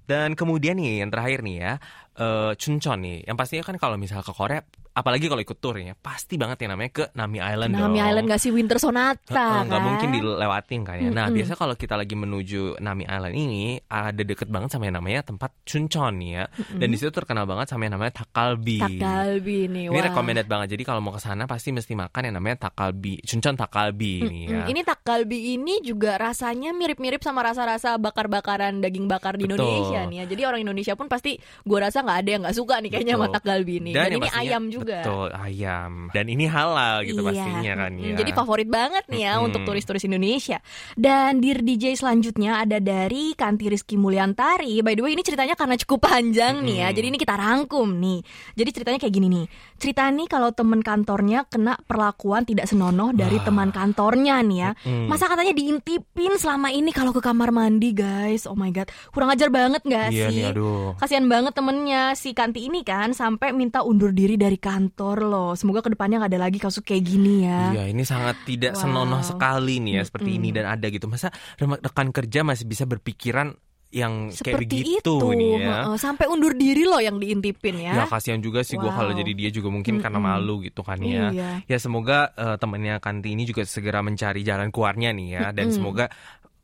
Dan 0.09 0.33
kemudian 0.33 0.81
nih 0.81 1.05
yang 1.05 1.13
terakhir 1.13 1.45
nih 1.45 1.57
ya, 1.61 1.73
eh 2.17 2.53
Chuncheon 2.57 2.97
nih. 3.05 3.29
Yang 3.29 3.37
pastinya 3.37 3.65
kan 3.69 3.77
kalau 3.77 4.01
misal 4.01 4.25
ke 4.25 4.33
Korea, 4.33 4.65
apalagi 4.99 5.31
kalau 5.31 5.39
ikut 5.39 5.59
tour 5.63 5.79
ya, 5.79 5.95
pasti 5.95 6.35
banget 6.35 6.67
yang 6.67 6.75
namanya 6.75 6.91
ke 6.91 7.05
Nami 7.15 7.39
Island 7.39 7.71
dong. 7.79 7.95
Nami 7.95 8.01
Island 8.03 8.27
gak 8.27 8.41
sih 8.43 8.51
Winter 8.51 8.79
Sonata 8.83 9.63
nggak 9.63 9.71
kan? 9.71 9.87
mungkin 9.87 10.09
dilewatin 10.11 10.81
kan 10.83 10.97
ya. 10.99 11.11
Nah, 11.15 11.31
biasa 11.31 11.55
kalau 11.55 11.79
kita 11.79 11.95
lagi 11.95 12.19
menuju 12.19 12.83
Nami 12.83 13.07
Island 13.07 13.35
ini 13.39 13.79
ada 13.87 14.23
deket 14.27 14.51
banget 14.51 14.75
sama 14.75 14.91
yang 14.91 14.99
namanya 14.99 15.23
tempat 15.23 15.55
Chuncheon 15.63 16.19
ya. 16.19 16.51
Dan 16.75 16.91
di 16.91 16.97
situ 16.99 17.15
terkenal 17.15 17.47
banget 17.47 17.71
sama 17.71 17.87
yang 17.87 17.95
namanya 17.95 18.25
Takalbi. 18.25 18.83
Takalbi 18.83 19.71
nih. 19.71 19.85
Ini 19.89 19.95
wah. 19.95 20.05
recommended 20.11 20.47
banget. 20.51 20.75
Jadi 20.75 20.83
kalau 20.83 21.01
mau 21.05 21.15
ke 21.15 21.21
sana 21.23 21.47
pasti 21.47 21.71
mesti 21.71 21.95
makan 21.95 22.33
yang 22.33 22.35
namanya 22.43 22.69
Takalbi. 22.69 23.23
Chuncheon 23.23 23.55
Takalbi 23.55 24.25
nih 24.27 24.43
ya. 24.49 24.59
Hmm, 24.65 24.71
Ini 24.73 24.81
takalbi 24.83 25.39
ini 25.55 25.85
juga 25.85 26.17
rasanya 26.17 26.73
mirip-mirip 26.73 27.21
sama 27.21 27.45
rasa-rasa 27.45 27.97
bakar-bakaran 28.01 28.81
daging 28.81 29.07
bakar 29.07 29.37
di 29.37 29.45
Betul. 29.45 29.61
Indonesia 29.65 30.01
nih 30.09 30.17
ya. 30.19 30.25
Jadi 30.27 30.43
orang 30.49 30.61
Indonesia 30.65 30.95
pun 30.97 31.07
pasti 31.07 31.37
gua 31.63 31.89
rasa 31.89 32.03
nggak 32.03 32.19
ada 32.25 32.31
yang 32.31 32.41
nggak 32.45 32.57
suka 32.57 32.75
nih 32.81 32.91
kayaknya 32.93 33.15
sama 33.21 33.27
Betul. 33.29 33.37
takalbi 33.37 33.75
ini. 33.81 33.91
Dan 33.93 34.03
Dan, 34.09 34.19
ini 34.25 34.29
ayam 34.33 34.63
juga 34.73 34.88
juga. 34.89 35.05
Betul, 35.05 35.29
ayam. 35.37 35.93
Dan 36.09 36.25
ini 36.27 36.45
halal 36.45 37.05
gitu 37.05 37.21
Iya. 37.21 37.29
pastinya 37.29 37.73
kan 37.79 37.93
Mm-mm, 37.93 38.09
ya. 38.09 38.17
Jadi 38.17 38.31
favorit 38.33 38.69
banget 38.69 39.05
nih 39.07 39.21
ya 39.21 39.33
Mm-mm. 39.35 39.47
untuk 39.47 39.61
turis-turis 39.63 40.01
Indonesia. 40.03 40.59
Dan 40.95 41.39
Dear 41.39 41.61
DJ 41.61 41.93
selanjutnya 41.95 42.59
ada 42.59 42.79
dari 42.79 43.33
Kanti 43.33 43.69
Rizky 43.69 43.95
Mulyantari. 43.95 44.81
By 44.81 44.97
the 44.97 45.05
way 45.05 45.13
ini 45.13 45.21
ceritanya 45.21 45.53
karena 45.53 45.77
cukup 45.77 46.09
panjang 46.09 46.65
nih 46.65 46.77
ya. 46.83 46.89
Jadi 46.91 47.07
ini 47.07 47.19
kita 47.19 47.37
rangkum 47.37 47.93
nih. 47.95 48.25
Jadi 48.55 48.71
ceritanya 48.73 48.99
kayak 48.99 49.13
gini 49.13 49.29
nih. 49.29 49.45
Cerita 49.77 50.09
nih 50.09 50.27
kalau 50.27 50.51
teman 50.51 50.81
kantornya 50.81 51.45
kena 51.45 51.77
perlakuan 51.81 52.43
tidak 52.43 52.65
senonoh 52.65 53.13
dari 53.13 53.37
Wah. 53.37 53.45
teman 53.45 53.69
kantornya 53.69 54.41
nih 54.41 54.59
ya. 54.59 54.71
Mm-mm. 54.81 55.07
Masa 55.07 55.29
katanya 55.29 55.53
diintipin 55.53 56.35
selama 56.35 56.71
ini 56.71 56.91
kalau 56.91 57.13
ke 57.13 57.21
kamar 57.21 57.53
mandi 57.53 57.93
guys. 57.93 58.45
Oh 58.45 58.55
my 58.55 58.71
god. 58.71 58.89
Kurang 59.11 59.29
ajar 59.29 59.49
banget 59.49 59.85
gak 59.85 60.09
Iya 60.09 60.29
sih? 60.29 60.41
nih, 60.41 60.51
aduh. 60.51 60.97
Kasihan 60.97 61.27
banget 61.27 61.53
temennya 61.53 62.15
si 62.15 62.33
Kanti 62.33 62.63
ini 62.63 62.81
kan 62.81 63.11
sampai 63.11 63.51
minta 63.51 63.83
undur 63.83 64.11
diri 64.11 64.35
dari 64.35 64.55
kantor 64.55 64.77
loh. 65.25 65.53
Semoga 65.53 65.81
ke 65.81 65.91
depannya 65.91 66.23
nggak 66.23 66.33
ada 66.33 66.41
lagi 66.41 66.59
kasus 66.59 66.81
kayak 66.81 67.03
gini 67.03 67.45
ya. 67.45 67.75
Iya, 67.75 67.85
ini 67.91 68.03
sangat 68.03 68.39
tidak 68.45 68.75
Wow. 68.75 68.81
senonoh 68.85 69.23
sekali 69.23 69.83
nih 69.83 69.99
ya 69.99 70.03
seperti 70.05 70.31
ini 70.37 70.49
dan 70.51 70.67
ada 70.67 70.87
gitu. 70.87 71.07
Masa 71.07 71.29
rekan 71.59 72.09
kerja 72.11 72.41
masih 72.43 72.65
bisa 72.65 72.85
berpikiran 72.85 73.55
yang 73.89 74.29
kayak 74.29 74.61
Seperti 74.61 74.85
begitu 74.85 75.17
itu, 75.17 75.33
nih 75.33 75.65
ya. 75.65 75.97
Sampai 75.97 76.29
undur 76.29 76.53
diri 76.53 76.85
loh 76.85 77.01
yang 77.01 77.17
diintipin 77.17 77.81
Ya 77.81 78.05
ya. 78.05 78.05
kasihan 78.05 78.37
juga 78.37 78.61
sih 78.61 78.77
gue 78.77 78.85
kalau 78.85 79.17
Wow. 79.17 79.19
jadi 79.19 79.33
dia 79.33 79.49
juga 79.49 79.73
mungkin 79.73 79.97
karena 79.97 80.21
Mm-mm. 80.21 80.37
malu 80.37 80.61
gitu 80.61 80.85
kan 80.85 81.01
ya. 81.01 81.33
Iya. 81.33 81.65
Ya 81.65 81.79
semoga 81.81 82.37
eh, 82.37 82.61
temannya 82.61 83.01
Kanti 83.01 83.33
ini 83.33 83.49
juga 83.49 83.65
segera 83.65 84.05
mencari 84.05 84.45
jalan 84.45 84.69
keluarnya 84.69 85.17
nih 85.17 85.29
ya 85.33 85.45
dan 85.57 85.73
Mm-mm. 85.73 85.77
semoga 85.81 86.05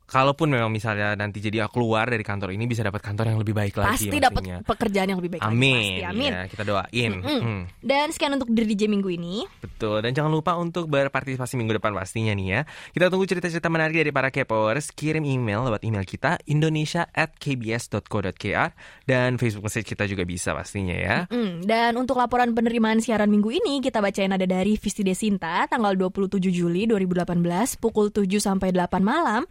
kalaupun 0.05 0.53
memang 0.53 0.69
misalnya 0.69 1.17
nanti 1.17 1.41
jadi 1.41 1.65
keluar 1.69 2.07
dari 2.07 2.21
kantor 2.21 2.53
ini 2.53 2.69
bisa 2.69 2.85
dapat 2.85 3.01
kantor 3.01 3.33
yang 3.33 3.39
lebih 3.41 3.57
baik 3.57 3.75
lagi 3.77 4.07
Pasti 4.07 4.17
dapat 4.21 4.43
pekerjaan 4.63 5.07
yang 5.09 5.19
lebih 5.19 5.37
baik 5.37 5.41
lagi, 5.41 5.51
Amin. 5.51 5.75
pasti. 5.75 6.05
Amin. 6.05 6.31
Ya, 6.31 6.41
kita 6.45 6.63
doain. 6.63 7.11
Mm-mm. 7.21 7.41
Mm. 7.41 7.61
Dan 7.81 8.07
sekian 8.13 8.33
untuk 8.37 8.49
DJ 8.53 8.87
minggu 8.87 9.09
ini. 9.09 9.49
Betul, 9.59 10.05
dan 10.05 10.13
jangan 10.13 10.31
lupa 10.31 10.53
untuk 10.55 10.87
berpartisipasi 10.87 11.57
minggu 11.57 11.81
depan 11.81 11.91
pastinya 11.97 12.31
nih 12.37 12.47
ya. 12.47 12.61
Kita 12.93 13.09
tunggu 13.09 13.25
cerita-cerita 13.25 13.67
menarik 13.67 13.97
dari 13.97 14.11
para 14.13 14.29
K-popers. 14.29 14.93
Kirim 14.93 15.25
email 15.25 15.65
lewat 15.65 15.81
email 15.83 16.05
kita 16.05 16.37
indonesia 16.45 17.09
at 17.11 17.33
kbs.co.kr 17.41 18.69
dan 19.09 19.37
Facebook 19.41 19.65
message 19.65 19.89
kita 19.89 20.05
juga 20.05 20.23
bisa 20.23 20.53
pastinya 20.53 20.95
ya. 20.95 21.17
Mm, 21.33 21.65
dan 21.65 21.91
untuk 21.97 22.21
laporan 22.21 22.53
penerimaan 22.53 23.01
siaran 23.01 23.27
minggu 23.27 23.49
ini 23.51 23.81
kita 23.81 23.99
bacain 23.99 24.31
ada 24.31 24.45
dari 24.45 24.77
Visti 24.77 25.01
Desinta 25.01 25.65
tanggal 25.65 25.97
27 25.97 26.37
Juli 26.53 26.85
2018 26.87 27.81
pukul 27.81 28.13
7 28.13 28.37
sampai 28.37 28.69
8 28.71 29.01
malam 29.01 29.43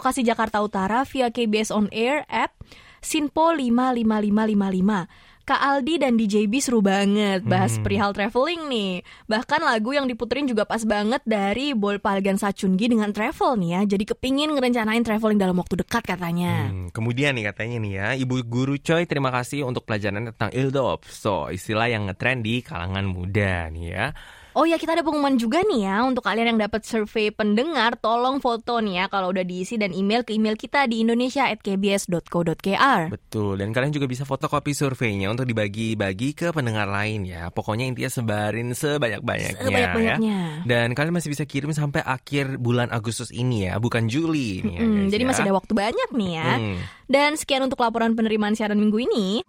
lokasi 0.00 0.24
Jakarta 0.24 0.64
Utara 0.64 1.04
via 1.04 1.28
KBS 1.28 1.68
On 1.70 1.86
Air 1.92 2.24
app 2.26 2.56
Sinpo 3.00 3.52
55555. 3.52 5.28
Kak 5.40 5.56
Aldi 5.56 5.98
dan 5.98 6.14
DJB 6.14 6.62
seru 6.62 6.78
banget 6.78 7.42
bahas 7.42 7.74
Hmm. 7.74 7.82
perihal 7.82 8.14
traveling 8.14 8.70
nih. 8.70 9.02
Bahkan 9.26 9.66
lagu 9.66 9.90
yang 9.90 10.06
diputerin 10.06 10.46
juga 10.46 10.62
pas 10.62 10.78
banget 10.84 11.18
dari 11.26 11.74
Bolpalgan 11.74 12.38
Sachungi 12.38 12.86
dengan 12.86 13.10
travel 13.10 13.58
nih 13.58 13.70
ya. 13.74 13.80
Jadi 13.88 14.04
kepingin 14.14 14.54
ngerencanain 14.54 15.02
traveling 15.02 15.40
dalam 15.40 15.58
waktu 15.58 15.80
dekat 15.80 16.06
katanya. 16.06 16.70
Hmm, 16.70 16.94
kemudian 16.94 17.34
nih 17.34 17.50
katanya 17.50 17.82
nih 17.82 17.92
ya, 17.98 18.08
Ibu 18.14 18.46
Guru 18.46 18.78
Choi 18.78 19.10
terima 19.10 19.34
kasih 19.34 19.66
untuk 19.66 19.88
pelajaran 19.88 20.30
tentang 20.30 20.54
Ildop. 20.54 21.02
So, 21.08 21.50
istilah 21.50 21.90
yang 21.90 22.06
ngetren 22.06 22.46
di 22.46 22.62
kalangan 22.62 23.10
muda 23.10 23.72
nih 23.74 23.86
ya. 23.90 24.06
Oh 24.52 24.66
ya 24.66 24.76
kita 24.76 24.92
ada 24.92 25.06
pengumuman 25.06 25.38
juga 25.38 25.62
nih 25.62 25.86
ya 25.86 26.02
untuk 26.02 26.22
kalian 26.22 26.54
yang 26.54 26.60
dapat 26.60 26.82
survei 26.82 27.30
pendengar 27.30 27.94
tolong 27.94 28.42
foto 28.42 28.82
nih 28.82 29.02
ya 29.02 29.04
kalau 29.06 29.30
udah 29.30 29.42
diisi 29.42 29.78
dan 29.78 29.94
email 29.94 30.26
ke 30.26 30.34
email 30.34 30.58
kita 30.58 30.84
di 30.84 31.06
indonesia@kbs.co.kr. 31.06 33.00
Betul, 33.08 33.62
dan 33.62 33.70
kalian 33.70 33.92
juga 33.92 34.06
bisa 34.06 34.26
fotokopi 34.26 34.74
surveinya 34.74 35.30
untuk 35.30 35.46
dibagi-bagi 35.46 36.34
ke 36.34 36.50
pendengar 36.50 36.90
lain 36.90 37.26
ya. 37.26 37.48
Pokoknya 37.50 37.86
intinya 37.86 38.10
sebarin 38.10 38.74
sebanyak-banyaknya 38.74 39.58
ya. 39.58 39.66
Sebanyak-banyaknya. 39.66 40.38
Dan 40.66 40.94
kalian 40.94 41.14
masih 41.14 41.30
bisa 41.30 41.46
kirim 41.46 41.70
sampai 41.70 42.02
akhir 42.02 42.58
bulan 42.58 42.90
Agustus 42.90 43.30
ini 43.30 43.70
ya, 43.70 43.78
bukan 43.78 44.10
Juli 44.10 44.62
nih 44.66 44.74
ya, 44.76 44.82
Hmm, 44.82 45.06
jadi 45.08 45.22
ya. 45.22 45.28
masih 45.30 45.42
ada 45.46 45.54
waktu 45.54 45.72
banyak 45.72 46.08
nih 46.10 46.30
ya. 46.34 46.50
Hmm. 46.58 46.76
Dan 47.06 47.30
sekian 47.34 47.62
untuk 47.62 47.78
laporan 47.78 48.14
penerimaan 48.14 48.54
siaran 48.54 48.78
minggu 48.78 48.98
ini. 49.02 49.42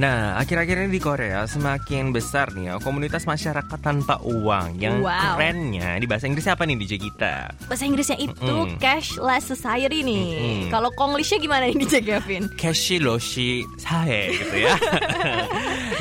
Nah, 0.00 0.40
akhir-akhir 0.40 0.80
ini 0.80 0.96
di 0.96 1.02
Korea 1.02 1.44
semakin 1.44 2.08
besar 2.08 2.56
nih 2.56 2.72
ya 2.72 2.80
komunitas 2.80 3.28
masyarakat 3.28 3.76
tanpa 3.78 4.16
uang 4.24 4.80
yang 4.80 5.04
Wow. 5.04 5.36
kerennya 5.36 6.00
di 6.00 6.08
bahasa 6.08 6.24
Inggris 6.24 6.48
apa 6.48 6.64
nih 6.64 6.80
DJ 6.80 6.96
kita? 6.96 7.52
Bahasa 7.68 7.84
Inggrisnya 7.84 8.16
itu 8.16 8.40
Mm-mm. 8.64 8.80
cashless 8.80 9.44
society 9.44 10.00
nih. 10.00 10.24
Mm-mm. 10.32 10.72
Kalau 10.72 10.88
Konglishnya 10.96 11.36
gimana 11.36 11.68
nih 11.68 11.76
DJ 11.76 11.94
Kevin? 12.00 12.48
Cashiloshi 12.56 13.68
sahe 13.76 14.32
gitu 14.32 14.56
ya. 14.56 14.72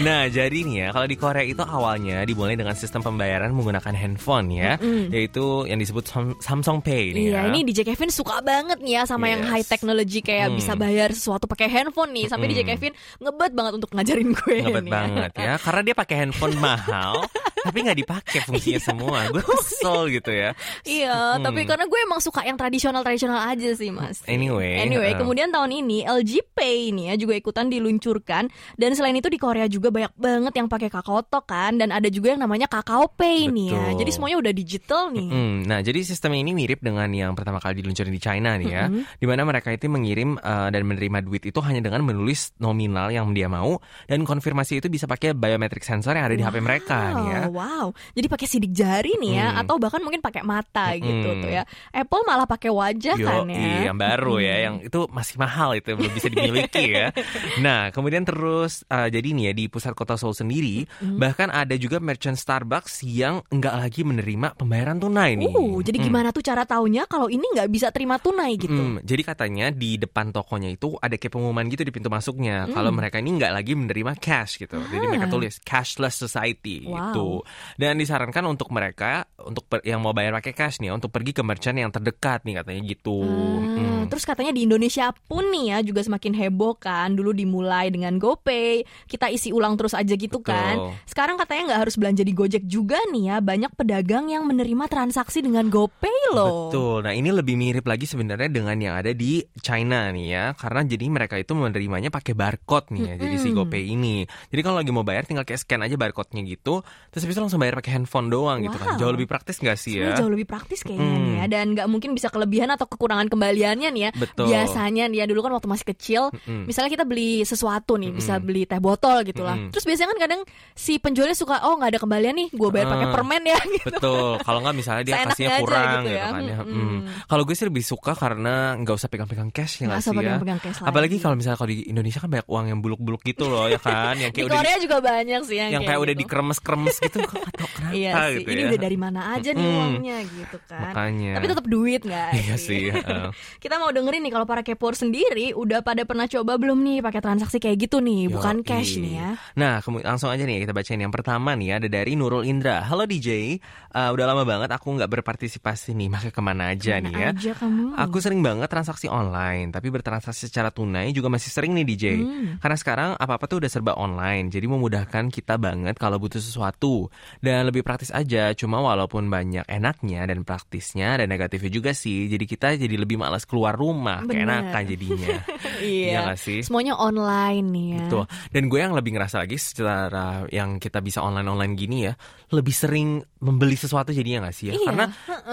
nah, 0.01 0.23
jadi 0.25 0.57
nih 0.57 0.75
ya, 0.77 0.87
kalau 0.89 1.05
di 1.05 1.15
Korea 1.15 1.43
itu 1.43 1.59
awalnya 1.59 2.21
dimulai 2.21 2.53
dengan 2.53 2.71
sistem 2.71 2.99
pembayaran 2.99 3.49
menggunakan 3.49 3.91
handphone 3.91 4.47
ya, 4.49 4.75
Mm-mm. 4.75 5.09
yaitu 5.09 5.63
yang 5.63 5.77
disebut 5.77 6.03
Sam- 6.03 6.37
Samsung 6.37 6.79
Pay 6.79 7.11
nih 7.11 7.23
Iya, 7.27 7.37
ya. 7.37 7.47
ini 7.47 7.63
DJ 7.63 7.83
Kevin 7.85 8.09
suka 8.09 8.39
banget 8.39 8.79
nih 8.79 8.93
ya 8.93 9.03
sama 9.03 9.27
yang 9.27 9.41
Yes. 9.41 9.49
high 9.49 9.65
technology 9.65 10.19
kayak 10.19 10.47
Hmm. 10.47 10.57
bisa 10.57 10.73
bayar 10.73 11.09
sesuatu 11.09 11.45
pakai 11.45 11.67
handphone 11.67 12.11
nih. 12.11 12.25
Sampai 12.25 12.47
DJ 12.47 12.61
Mm-mm. 12.61 12.71
Kevin 12.71 12.93
ngebet 13.19 13.51
banget 13.51 13.73
untuk 13.75 13.89
ngajarin 13.91 14.29
gue 14.31 14.55
Ngebet 14.61 14.83
nih. 14.83 14.91
banget 14.91 15.31
ya, 15.35 15.53
karena 15.57 15.81
dia 15.81 15.95
pakai 15.95 16.15
handphone 16.17 16.55
mahal, 16.55 17.13
tapi 17.61 17.77
nggak 17.81 17.99
dipakai 17.99 18.39
fungsinya 18.43 18.81
semua. 18.81 19.19
Gue 19.29 19.43
kesel 19.43 19.99
gitu 20.11 20.31
ya. 20.31 20.51
Iya, 20.83 21.17
Hmm. 21.37 21.43
tapi 21.43 21.63
karena 21.63 21.85
gue 21.85 21.99
emang 22.01 22.19
suka 22.19 22.41
yang 22.41 22.55
tradisional-tradisional 22.55 23.39
aja 23.45 23.69
sih, 23.71 23.89
Mas. 23.89 24.21
Anyway, 24.25 24.79
Anyway, 24.79 25.11
uh. 25.13 25.17
kemudian 25.17 25.49
tahun 25.49 25.71
ini 25.75 26.03
LG 26.03 26.51
Pay 26.51 26.91
ini 26.91 27.09
ya 27.09 27.15
juga 27.15 27.33
ikutan 27.33 27.67
diluncurkan 27.67 28.47
dan 28.75 28.89
selain 28.93 29.13
itu 29.13 29.27
di 29.27 29.37
Korea 29.37 29.65
juga 29.65 29.89
banyak 29.89 30.13
banget 30.15 30.53
yang 30.55 30.67
pakai 30.67 30.89
Kakao 30.89 31.21
Talk 31.21 31.45
kan 31.45 31.75
dan 31.75 31.89
ada 31.89 32.07
juga 32.07 32.33
yang 32.33 32.41
namanya 32.41 32.67
Kakao 32.67 33.11
Pay 33.11 33.49
nih 33.49 33.67
ya. 33.69 33.83
Betul. 33.89 33.97
Jadi 34.01 34.11
semuanya 34.11 34.37
udah 34.39 34.53
digital 34.53 35.03
nih. 35.11 35.27
Hmm, 35.29 35.55
nah, 35.65 35.79
jadi 35.79 35.99
sistem 36.01 36.31
ini 36.33 36.51
mirip 36.53 36.79
dengan 36.79 37.09
yang 37.09 37.33
pertama 37.33 37.59
kali 37.59 37.81
diluncurin 37.81 38.11
di 38.11 38.21
China 38.21 38.55
nih 38.55 38.67
ya, 38.67 38.85
di 38.89 39.25
mana 39.25 39.43
mereka 39.43 39.69
itu 39.69 39.89
mengirim 39.89 40.37
uh, 40.37 40.69
dan 40.69 40.85
menerima 40.85 41.19
duit 41.21 41.43
itu 41.43 41.59
hanya 41.59 41.81
dengan 41.81 42.01
menulis 42.01 42.53
nominal 42.57 43.09
yang 43.09 43.31
dia 43.33 43.45
mau 43.45 43.77
dan 44.05 44.23
konfirmasi 44.23 44.79
itu 44.79 44.87
bisa 44.87 45.05
pakai 45.05 45.33
biometric 45.33 45.81
sensor 45.81 46.13
yang 46.13 46.25
ada 46.25 46.35
di 46.35 46.41
HP 46.41 46.57
mereka 46.59 47.13
nih 47.13 47.27
ya. 47.27 47.41
Wow, 47.49 47.85
jadi 48.13 48.27
pakai 48.27 48.45
sidik 48.45 48.71
jari 48.71 49.17
nih 49.17 49.31
ya, 49.35 49.47
Hmm. 49.49 49.61
atau 49.61 49.75
bahkan 49.75 49.99
mungkin 49.99 50.19
pakai 50.19 50.41
mata 50.41 50.93
gitu 50.93 51.09
Mm-mm. 51.09 51.41
tuh 51.41 51.51
ya. 51.51 51.63
Apple 51.89 52.23
malah 52.23 52.45
pakai 52.45 52.69
wajah 52.69 53.15
kan 53.15 53.43
Yo, 53.43 53.51
ya. 53.51 53.89
yang 53.89 53.97
baru 53.97 54.37
ya, 54.37 54.55
yang 54.63 54.75
itu 54.79 54.99
masih 55.09 55.35
mahal 55.35 55.73
itu 55.73 55.91
belum 55.91 56.11
bisa 56.11 56.27
dimiliki 56.27 56.85
ya. 56.87 57.09
Nah, 57.59 57.89
kemudian 57.89 58.23
terus 58.23 58.85
uh, 58.87 59.05
jadi 59.05 59.25
nih 59.25 59.43
ya 59.45 59.53
di 59.53 59.65
pusat 59.65 59.91
kota 59.91 60.15
Seoul 60.15 60.33
sendiri, 60.33 60.85
Hmm. 60.97 61.17
bahkan 61.17 61.49
ada 61.49 61.73
juga 61.73 61.97
merchant 61.97 62.35
Starbucks 62.35 63.01
yang 63.01 63.41
enggak 63.49 63.75
lagi 63.75 64.01
menerima 64.01 64.53
pembayaran 64.53 64.97
tunai 64.97 65.33
nih. 65.35 65.49
Uh, 65.49 65.81
jadi 65.81 65.97
Hmm. 65.97 66.05
gimana 66.05 66.29
tuh 66.29 66.41
cara 66.41 66.63
taunya 66.63 67.03
kalau 67.03 67.27
ini 67.27 67.43
nggak 67.49 67.67
bisa 67.67 67.89
terima 67.89 68.15
tunai 68.15 68.55
gitu? 68.55 68.69
Hmm, 68.71 69.01
jadi 69.01 69.21
katanya 69.25 69.69
di 69.69 69.97
depan 69.97 70.29
tokonya 70.29 70.69
itu 70.69 70.93
ada 70.95 71.15
kayak 71.15 71.31
pengumuman 71.31 71.65
gitu 71.65 71.81
di 71.81 71.89
pintu 71.89 72.07
masuknya 72.07 72.65
Hmm. 72.65 72.73
kalau 72.73 72.91
mereka 72.91 73.17
ini 73.17 73.33
nggak 73.33 73.51
lagi 73.51 73.73
menerima 73.73 74.13
cash 74.15 74.57
gitu. 74.57 74.77
Jadi 74.79 75.05
mereka 75.07 75.25
Ah. 75.25 75.31
tulis 75.31 75.57
cashless 75.59 76.15
society 76.15 76.83
Wow. 76.83 76.93
gitu. 76.95 77.27
Dan 77.75 77.97
disarankan 77.97 78.43
untuk 78.45 78.69
mereka 78.69 79.27
untuk 79.39 79.65
per- 79.65 79.83
yang 79.83 79.99
mau 79.99 80.11
bayar 80.11 80.35
pakai 80.35 80.53
cash 80.53 80.79
nih 80.79 80.89
untuk 80.89 81.09
pergi 81.09 81.31
ke 81.31 81.41
merchant 81.41 81.75
yang 81.75 81.89
terdekat 81.89 82.43
nih 82.43 82.59
katanya 82.59 82.81
gitu. 82.85 83.17
Ah, 83.21 83.57
Hmm. 83.69 84.05
Terus 84.09 84.25
katanya 84.25 84.49
di 84.49 84.65
Indonesia 84.65 85.13
pun 85.29 85.53
nih 85.53 85.65
ya 85.69 85.77
juga 85.85 86.01
semakin 86.01 86.33
heboh 86.33 86.73
kan. 86.75 87.13
Dulu 87.13 87.29
dimulai 87.29 87.93
dengan 87.93 88.17
GoPay, 88.17 88.81
kita 89.05 89.29
isi 89.29 89.53
ulang 89.53 89.77
terus 89.77 89.93
aja 89.93 90.09
gitu 90.09 90.41
Betul. 90.41 90.49
kan. 90.49 90.75
Sekarang 91.05 91.37
katanya 91.37 91.73
nggak 91.73 91.81
harus 91.85 91.95
belanja 91.95 92.23
di 92.25 92.33
Gojek 92.33 92.65
juga 92.65 92.97
nih 93.13 93.29
ya. 93.29 93.37
Banyak 93.37 93.77
pedagang 93.77 94.33
yang 94.33 94.49
menerima 94.49 94.89
transaksi 94.89 95.45
dengan 95.45 95.69
GoPay 95.69 96.33
loh. 96.33 96.73
Betul. 96.73 96.97
Nah, 97.05 97.13
ini 97.13 97.29
lebih 97.29 97.53
mirip 97.53 97.85
lagi 97.85 98.09
sebenarnya 98.09 98.49
dengan 98.49 98.77
yang 98.81 98.97
ada 98.97 99.13
di 99.13 99.45
China 99.61 100.09
nih 100.09 100.25
ya. 100.25 100.45
Karena 100.57 100.81
jadi 100.81 101.05
mereka 101.05 101.37
itu 101.37 101.53
menerimanya 101.53 102.09
pakai 102.09 102.33
barcode 102.33 102.89
nih 102.89 103.03
ya. 103.05 103.15
Jadi 103.21 103.35
si. 103.37 103.49
GoPay 103.53 103.93
ini. 103.93 104.25
Jadi 104.49 104.61
kalau 104.63 104.81
lagi 104.81 104.89
mau 104.89 105.05
bayar 105.05 105.29
tinggal 105.29 105.45
kayak 105.45 105.61
scan 105.61 105.81
aja 105.81 105.97
barcode-nya 105.99 106.41
gitu, 106.45 106.81
terus 107.09 107.25
itu 107.29 107.39
langsung 107.39 107.59
bayar 107.59 107.77
pakai 107.77 107.91
handphone 107.93 108.27
doang 108.27 108.59
gitu 108.59 108.75
kan. 108.75 108.87
Wow. 108.93 108.99
Jauh 108.99 109.13
lebih 109.13 109.27
praktis 109.27 109.57
gak 109.57 109.75
sih 109.75 109.97
ya? 109.97 110.15
jauh 110.15 110.27
lebih 110.27 110.43
praktis 110.43 110.81
kayaknya 110.81 111.05
Hmm. 111.09 111.23
nih 111.23 111.33
ya 111.33 111.45
dan 111.47 111.65
nggak 111.71 111.87
mungkin 111.87 112.09
bisa 112.11 112.27
kelebihan 112.27 112.69
atau 112.69 112.85
kekurangan 112.85 113.27
kembaliannya 113.27 113.89
nih 113.89 114.01
ya. 114.01 114.11
Betul. 114.13 114.45
Biasanya 114.47 115.07
nih 115.07 115.17
ya 115.19 115.25
dulu 115.25 115.39
kan 115.41 115.51
waktu 115.51 115.67
masih 115.67 115.85
kecil, 115.87 116.21
Mm-mm. 116.31 116.65
misalnya 116.65 116.89
kita 116.89 117.05
beli 117.05 117.41
sesuatu 117.41 117.95
nih, 117.95 118.11
bisa 118.11 118.35
Mm-mm. 118.35 118.45
beli 118.45 118.61
teh 118.63 118.77
botol 118.77 119.23
gitu 119.23 119.41
lah. 119.41 119.55
Terus 119.69 119.83
biasanya 119.83 120.09
kan 120.11 120.19
kadang 120.19 120.41
si 120.73 120.97
penjualnya 120.97 121.33
suka 121.33 121.63
oh 121.63 121.75
nggak 121.75 121.95
ada 121.95 121.99
kembalian 121.99 122.35
nih, 122.35 122.47
gue 122.49 122.69
bayar 122.69 122.87
pakai 122.89 123.07
permen 123.09 123.43
ya 123.45 123.59
gitu. 123.79 123.87
Betul. 123.91 124.31
Kalau 124.39 124.59
nggak 124.59 124.75
misalnya 124.75 125.03
dia 125.03 125.15
kasihnya 125.23 125.49
aja 125.49 125.61
kurang 125.61 125.83
gitu 125.85 125.99
gitu, 125.99 126.11
ya. 126.11 126.25
kan 126.27 126.41
ya. 126.43 126.57
Hmm. 126.59 126.99
Kalau 127.25 127.43
gue 127.43 127.55
sih 127.55 127.65
lebih 127.65 127.83
suka 127.83 128.11
karena 128.13 128.53
nggak 128.75 128.95
usah 128.95 129.07
pegang-pegang 129.07 129.49
cash 129.49 129.73
ya 129.79 129.87
Nggak 129.87 129.95
nggak 129.95 130.03
sih 130.03 130.09
ya. 130.09 130.19
pegang-pegang 130.19 130.59
cash 130.59 130.77
lagi. 130.79 130.89
Apalagi 130.89 131.15
kalau 131.17 131.35
misalnya 131.35 131.57
kalau 131.57 131.69
di 131.69 131.77
Indonesia 131.85 132.19
kan 132.19 132.29
banyak 132.29 132.47
uang 132.47 132.65
yang 132.67 132.79
buluk-buluk 132.79 133.21
gitu 133.23 133.45
loh 133.47 133.65
ya 133.65 133.79
kan, 133.79 134.15
yang 134.15 134.31
Di 134.33 134.35
kayak 134.35 134.47
udah 134.49 134.59
Korea 134.59 134.77
juga 134.79 134.97
banyak 134.99 135.41
sih 135.45 135.57
yang, 135.57 135.69
yang 135.71 135.83
kayak 135.83 135.99
udah 135.99 136.13
gitu. 136.15 136.21
dikremes-kremes 136.25 136.95
gitu 136.99 137.18
atau 137.21 137.67
kenapa 137.69 137.91
iya 137.91 138.11
sih. 138.29 138.39
gitu 138.39 138.49
Ini 138.49 138.59
ya. 138.59 138.67
udah 138.69 138.79
dari 138.79 138.97
mana 138.97 139.19
aja 139.33 139.49
nih 139.49 139.65
uangnya 139.65 140.17
gitu 140.25 140.57
kan. 140.63 140.81
Makanya. 140.85 141.31
Tapi 141.35 141.45
tetap 141.47 141.65
duit 141.65 142.01
nggak? 142.01 142.29
Iya 142.31 142.55
sih. 142.55 142.83
heeh. 142.89 143.27
Kita 143.63 143.75
mau 143.75 143.89
dengerin 143.89 144.21
nih 144.21 144.31
kalau 144.31 144.45
para 144.45 144.61
kepor 144.61 144.93
sendiri 144.93 145.51
udah 145.51 145.79
pada 145.79 146.03
pernah 146.03 146.25
coba 146.25 146.55
belum 146.55 146.79
nih 146.79 146.99
pakai 146.99 147.19
transaksi 147.19 147.57
kayak 147.57 147.77
gitu 147.81 147.99
nih, 147.99 148.27
bukan 148.27 148.61
Yoi. 148.61 148.65
cash 148.65 148.97
nih 148.97 149.13
ya. 149.15 149.29
Nah, 149.55 149.79
kemu- 149.79 150.01
langsung 150.01 150.27
aja 150.27 150.41
nih 150.41 150.63
kita 150.63 150.71
bacain 150.71 150.97
yang 150.97 151.09
pertama 151.09 151.53
nih 151.53 151.77
ada 151.77 151.87
dari 151.87 152.13
Nurul 152.13 152.43
Indra. 152.43 152.81
Halo 152.81 153.03
DJ, 153.03 153.59
Uh, 153.89 154.13
udah 154.13 154.29
lama 154.29 154.45
banget 154.45 154.69
aku 154.69 154.93
nggak 154.93 155.09
berpartisipasi 155.09 155.97
nih, 155.97 156.13
makanya 156.13 156.29
ke 156.29 156.41
mana 156.41 156.63
aja 156.69 156.93
Mana 156.95 157.05
nih 157.05 157.13
ya. 157.17 157.29
aja 157.33 157.51
kamu. 157.57 157.97
Aku 157.97 158.21
sering 158.21 158.37
banget 158.39 158.69
transaksi 158.69 159.09
online, 159.09 159.73
tapi 159.73 159.89
bertransaksi 159.89 160.45
secara 160.45 160.69
tunai 160.69 161.09
juga 161.09 161.25
masih 161.25 161.49
sering 161.49 161.73
nih 161.73 161.85
DJ. 161.87 162.05
Hmm. 162.21 162.61
Karena 162.61 162.77
sekarang 162.77 163.09
apa-apa 163.15 163.49
tuh 163.49 163.57
udah 163.57 163.65
serba 163.65 163.97
online, 163.97 164.53
jadi 164.53 164.69
memudahkan 164.69 165.33
kita 165.33 165.57
banget 165.57 165.97
kalau 165.97 166.21
butuh 166.21 166.37
sesuatu. 166.37 167.08
Dan 167.39 167.67
lebih 167.67 167.81
praktis 167.81 168.09
aja, 168.09 168.51
cuma 168.53 168.79
walaupun 168.79 169.27
banyak 169.27 169.65
enaknya 169.65 170.25
dan 170.25 170.43
praktisnya, 170.43 171.19
ada 171.19 171.25
negatifnya 171.25 171.71
juga 171.71 171.91
sih. 171.91 172.27
Jadi 172.27 172.45
kita 172.45 172.67
jadi 172.75 172.95
lebih 172.95 173.19
malas 173.19 173.43
keluar 173.43 173.75
rumah, 173.75 174.23
Bener. 174.23 174.45
keenakan 174.45 174.83
jadinya. 174.85 175.37
Iya. 175.79 176.27
nggak 176.27 176.39
sih? 176.39 176.59
Semuanya 176.59 176.99
online 176.99 177.65
nih 177.71 177.87
ya. 177.95 178.03
Betul. 178.03 178.23
Dan 178.51 178.63
gue 178.67 178.79
yang 178.83 178.91
lebih 178.91 179.15
ngerasa 179.15 179.47
lagi 179.47 179.55
secara 179.55 180.43
yang 180.51 180.75
kita 180.75 180.99
bisa 180.99 181.23
online-online 181.23 181.73
gini 181.79 181.97
ya, 182.03 182.13
lebih 182.51 182.75
sering 182.75 183.23
membeli 183.39 183.79
sesuatu 183.79 184.11
jadinya 184.11 184.43
nggak 184.47 184.55
sih 184.55 184.65
ya? 184.69 184.73
Iya, 184.75 184.87
Karena 184.91 185.05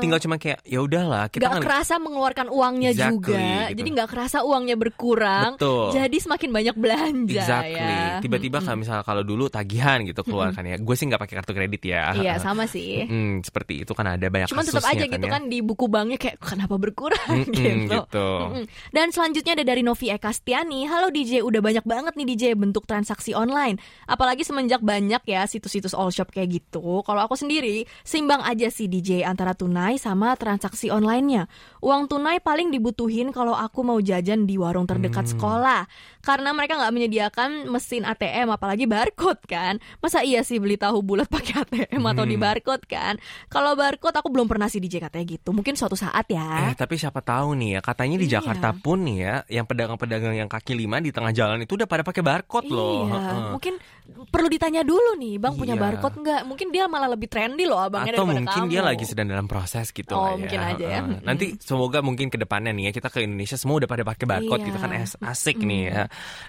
tinggal 0.02 0.18
cuma 0.18 0.34
kayak 0.36 0.66
ya 0.66 0.82
udahlah 0.82 1.30
kita 1.30 1.46
Gak 1.46 1.52
kan 1.54 1.62
kerasa 1.62 1.94
mengeluarkan 2.02 2.46
uangnya 2.50 2.90
Exactly, 2.90 3.10
juga, 3.14 3.38
gitu. 3.70 3.76
jadi 3.78 3.88
nggak 3.94 4.08
kerasa 4.10 4.38
uangnya 4.42 4.74
berkurang, 4.74 5.50
Betul. 5.54 5.86
jadi 5.94 6.16
semakin 6.18 6.50
banyak 6.50 6.76
belanja 6.76 7.42
Exactly. 7.46 7.78
ya. 7.78 8.18
Tiba-tiba 8.18 8.58
kalau 8.58 8.78
misalnya 8.82 9.04
kalau 9.06 9.22
dulu 9.22 9.46
tagihan 9.46 10.02
gitu 10.02 10.26
keluarkan 10.26 10.64
ya. 10.66 10.76
Gue 10.82 10.94
sih 10.98 11.06
nggak 11.06 11.22
pakai 11.22 11.36
kartu 11.46 11.54
kredit 11.54 11.82
ya. 11.86 12.10
Iya 12.12 12.42
sama 12.42 12.66
sih. 12.66 12.98
Mm, 13.16 13.38
seperti 13.40 13.86
itu 13.86 13.94
kan 13.94 14.02
ada 14.08 14.26
banyak 14.26 14.50
Cuman 14.50 14.66
tetap 14.66 14.82
aja 14.82 15.06
gitu 15.06 15.14
ya. 15.20 15.30
kan 15.30 15.46
di 15.46 15.62
buku 15.62 15.86
banknya 15.86 16.18
kayak 16.18 16.42
kenapa 16.42 16.74
berkurang 16.74 17.46
Mm-mm, 17.46 17.54
gitu. 17.54 18.02
gitu. 18.02 18.28
Mm-mm. 18.42 18.64
Dan 18.90 19.06
selanjutnya 19.08 19.54
ada 19.54 19.64
dari 19.64 19.80
Novi 19.80 20.10
Eka 20.10 20.34
Stiani. 20.34 20.84
Halo 20.84 21.08
DJ, 21.08 21.40
udah 21.40 21.62
banyak 21.62 21.84
banget 21.86 22.12
nih 22.12 22.26
DJ 22.26 22.44
bentuk 22.52 22.82
transaksi 22.84 23.30
online. 23.30 23.78
Apalagi 24.04 24.42
semenjak 24.42 24.82
banyak 24.82 25.22
ya 25.22 25.46
situs-situs 25.46 25.94
all 25.94 26.10
shop 26.10 26.28
kayak 26.28 26.50
gitu. 26.52 26.82
Kalau 27.00 27.20
aku 27.20 27.38
sendiri 27.38 27.86
seimbang 28.02 28.42
aja 28.42 28.66
sih 28.66 28.84
DJ 28.86 29.22
antara 29.22 29.54
tunai 29.54 29.96
sama 29.96 30.34
transaksi 30.34 30.90
online-nya. 30.90 31.46
Uang 31.78 32.10
tunai 32.10 32.42
paling 32.42 32.68
dibutuhin 32.68 33.30
kalau 33.30 33.54
aku 33.54 33.80
mau 33.80 34.02
jajan 34.02 34.44
di 34.44 34.58
warung 34.58 34.84
terdekat 34.84 35.24
Hmm. 35.24 35.32
sekolah. 35.32 35.80
Karena 36.20 36.50
mereka 36.50 36.74
nggak 36.74 36.92
menyediakan 36.92 37.50
mesin 37.66 38.02
ATM 38.02 38.50
apalagi 38.50 38.84
barcode 38.84 39.46
kan. 39.46 39.78
Masa 39.98 40.20
iya 40.20 40.42
sih 40.42 40.58
beli 40.58 40.74
tahu 40.74 41.00
bulat 41.00 41.30
pakai 41.36 41.54
ATM 41.86 42.02
atau 42.02 42.24
di 42.24 42.34
Hmm. 42.34 42.44
barcode 42.44 42.84
kan? 42.84 43.14
Kalau 43.46 43.72
barcode 43.72 44.14
aku 44.14 44.28
belum 44.28 44.46
pernah 44.46 44.66
sih 44.66 44.78
DJ 44.78 44.98
katanya 45.00 45.26
gitu. 45.28 45.50
Mungkin 45.50 45.74
suatu 45.74 45.94
saat 45.94 46.24
ya. 46.26 46.66
Eh 46.66 46.74
tapi 46.74 46.96
siapa 46.96 47.20
tahu 47.20 47.52
nih 47.54 47.70
ya 47.72 47.80
katanya 47.80 48.16
di 48.16 48.24
Iya. 48.24 48.40
Jakarta 48.40 48.72
pun 48.72 49.02
nih 49.02 49.16
ya 49.18 49.34
yang 49.52 49.64
pedagang-pedagang 49.64 50.34
yang 50.34 50.46
kaki 50.46 50.72
lima 50.72 50.98
di 50.98 51.10
tengah 51.10 51.30
jalan 51.30 51.60
itu 51.60 51.74
udah 51.74 51.84
pada 51.84 52.00
pakai 52.00 52.20
barcode 52.20 52.68
loh. 52.68 53.04
Iya, 53.04 53.14
Heeh. 53.14 53.50
mungkin 53.52 53.74
perlu 54.06 54.46
ditanya 54.46 54.80
dulu 54.80 55.14
nih, 55.14 55.36
Bang 55.36 55.54
punya 55.54 55.74
Iya. 55.74 55.82
barcode 55.82 56.16
nggak? 56.16 56.40
Mungkin 56.44 56.68
dia 56.70 56.86
malah 56.86 57.08
lebih 57.08 57.26
trendy 57.26 57.64
loh 57.64 57.76
abangnya 57.76 58.14
Atau 58.14 58.24
mungkin 58.24 58.46
kamu. 58.46 58.68
dia 58.68 58.80
lagi 58.80 59.02
sedang 59.02 59.26
dalam 59.26 59.44
proses 59.44 59.90
gitu 59.90 60.12
Oh, 60.12 60.22
lah 60.22 60.32
ya. 60.32 60.38
mungkin 60.38 60.60
aja 60.60 60.86
ya. 60.86 61.00
Nanti 61.20 61.58
semoga 61.58 61.98
mungkin 62.00 62.26
ke 62.26 62.36
depannya 62.36 62.70
nih 62.70 62.88
ya 62.88 62.92
kita 62.94 63.08
ke 63.08 63.20
Indonesia 63.20 63.54
semua 63.54 63.76
udah 63.76 63.88
pada 63.88 64.02
pakai 64.02 64.24
barcode 64.24 64.62
Iya. 64.62 64.68
gitu 64.68 64.78
kan 64.78 64.90
as- 64.92 65.18
asik 65.18 65.58
nih 65.58 65.82
ya. 65.86 66.02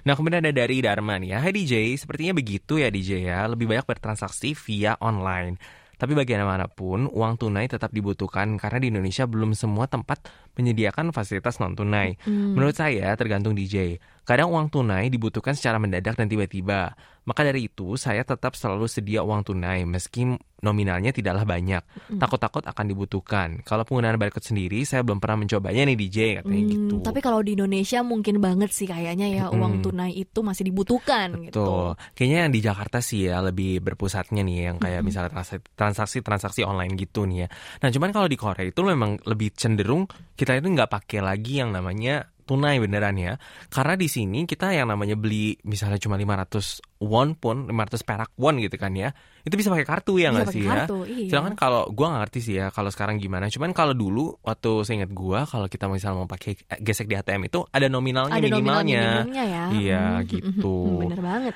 Nah 0.03 0.13
kemudian 0.13 0.39
ada 0.39 0.53
dari 0.53 0.79
Dharma 0.79 1.17
nih 1.17 1.29
ya. 1.29 1.39
Hai 1.39 1.51
DJ, 1.51 1.73
sepertinya 1.95 2.33
begitu 2.33 2.77
ya 2.77 2.87
DJ 2.87 3.09
ya. 3.23 3.39
Lebih 3.47 3.65
banyak 3.65 3.85
bertransaksi 3.85 4.53
via 4.67 4.99
online. 4.99 5.55
Tapi 5.97 6.13
bagaimanapun, 6.13 7.09
uang 7.09 7.33
tunai 7.41 7.65
tetap 7.65 7.89
dibutuhkan 7.89 8.53
karena 8.61 8.77
di 8.77 8.93
Indonesia 8.93 9.25
belum 9.25 9.57
semua 9.57 9.89
tempat 9.89 10.29
menyediakan 10.53 11.09
fasilitas 11.09 11.57
non 11.57 11.73
tunai. 11.73 12.21
Hmm. 12.21 12.53
Menurut 12.53 12.77
saya 12.77 13.17
tergantung 13.17 13.57
DJ. 13.57 13.97
Kadang 14.21 14.53
uang 14.53 14.69
tunai 14.69 15.09
dibutuhkan 15.09 15.57
secara 15.57 15.81
mendadak 15.81 16.13
dan 16.13 16.29
tiba-tiba. 16.29 16.93
Maka 17.25 17.41
dari 17.41 17.65
itu 17.65 17.97
saya 17.97 18.21
tetap 18.21 18.53
selalu 18.53 18.85
sedia 18.85 19.25
uang 19.25 19.41
tunai 19.41 19.89
meski 19.89 20.37
nominalnya 20.61 21.13
tidaklah 21.13 21.45
banyak. 21.45 21.83
Takut-takut 22.17 22.65
akan 22.65 22.85
dibutuhkan. 22.89 23.61
Kalau 23.61 23.85
penggunaan 23.85 24.17
barcode 24.17 24.45
sendiri 24.45 24.81
saya 24.83 25.05
belum 25.05 25.21
pernah 25.21 25.45
mencobanya 25.45 25.85
nih 25.85 25.97
DJ 25.97 26.17
katanya 26.41 26.63
Hmm, 26.63 26.73
gitu. 26.73 26.95
Tapi 27.05 27.19
kalau 27.21 27.39
di 27.45 27.53
Indonesia 27.53 27.99
mungkin 28.01 28.41
banget 28.41 28.73
sih 28.73 28.89
kayaknya 28.89 29.27
ya 29.29 29.45
uang 29.53 29.85
tunai 29.85 30.17
itu 30.17 30.39
masih 30.41 30.65
dibutuhkan 30.69 31.37
gitu. 31.45 31.61
Tuh, 31.61 31.91
kayaknya 32.17 32.47
yang 32.47 32.51
di 32.53 32.61
Jakarta 32.63 32.97
sih 33.03 33.29
ya 33.29 33.41
lebih 33.45 33.81
berpusatnya 33.85 34.41
nih 34.41 34.57
yang 34.73 34.77
kayak 34.81 35.01
misalnya 35.05 35.31
transaksi 35.77 36.25
transaksi 36.25 36.61
online 36.65 36.97
gitu 36.97 37.29
nih 37.29 37.45
ya. 37.45 37.47
Nah, 37.85 37.89
cuman 37.93 38.09
kalau 38.09 38.25
di 38.25 38.37
Korea 38.39 38.65
itu 38.65 38.81
memang 38.81 39.21
lebih 39.29 39.53
cenderung 39.53 40.09
kita 40.33 40.57
itu 40.57 40.67
nggak 40.69 40.89
pakai 40.89 41.19
lagi 41.21 41.61
yang 41.61 41.69
namanya 41.69 42.25
tunai 42.47 42.79
beneran 42.79 43.13
ya. 43.13 43.35
Karena 43.67 43.93
di 43.93 44.07
sini 44.07 44.47
kita 44.47 44.71
yang 44.71 44.87
namanya 44.87 45.13
beli 45.13 45.59
misalnya 45.61 45.99
cuma 45.99 46.15
500 46.15 46.79
won 46.97 47.35
pun, 47.35 47.67
500 47.67 48.01
perak 48.01 48.31
won 48.35 48.57
gitu 48.57 48.73
kan 48.73 48.95
ya. 48.95 49.11
Itu 49.43 49.53
bisa 49.53 49.67
pakai 49.67 49.83
kartu 49.83 50.15
ya 50.15 50.31
nggak 50.31 50.47
sih 50.49 50.63
ya? 50.63 50.83
kartu, 50.83 51.03
iya. 51.03 51.27
Sedangkan 51.27 51.53
kalau 51.53 51.87
gua 51.89 52.07
nggak 52.09 52.21
ngerti 52.23 52.39
sih 52.41 52.55
ya 52.55 52.67
kalau 52.69 52.87
sekarang 52.87 53.15
gimana. 53.17 53.47
Cuman 53.47 53.71
kalau 53.71 53.91
dulu 53.91 54.39
waktu 54.41 54.71
saya 54.81 55.03
ingat 55.03 55.11
gua 55.11 55.43
kalau 55.43 55.67
kita 55.67 55.85
misalnya 55.85 56.17
mau 56.17 56.27
pakai 56.27 56.55
eh, 56.57 56.79
gesek 56.79 57.05
di 57.05 57.13
ATM 57.13 57.45
itu 57.45 57.67
ada 57.67 57.85
nominalnya 57.85 58.33
Ada 58.33 58.47
nominal 58.49 58.81
minimalnya. 58.81 59.03
minimumnya 59.03 59.43
ya. 59.45 59.63
Iya, 59.69 60.03
Hmm, 60.17 60.25
gitu. 60.25 60.75
Bener 60.99 61.19
banget. 61.19 61.55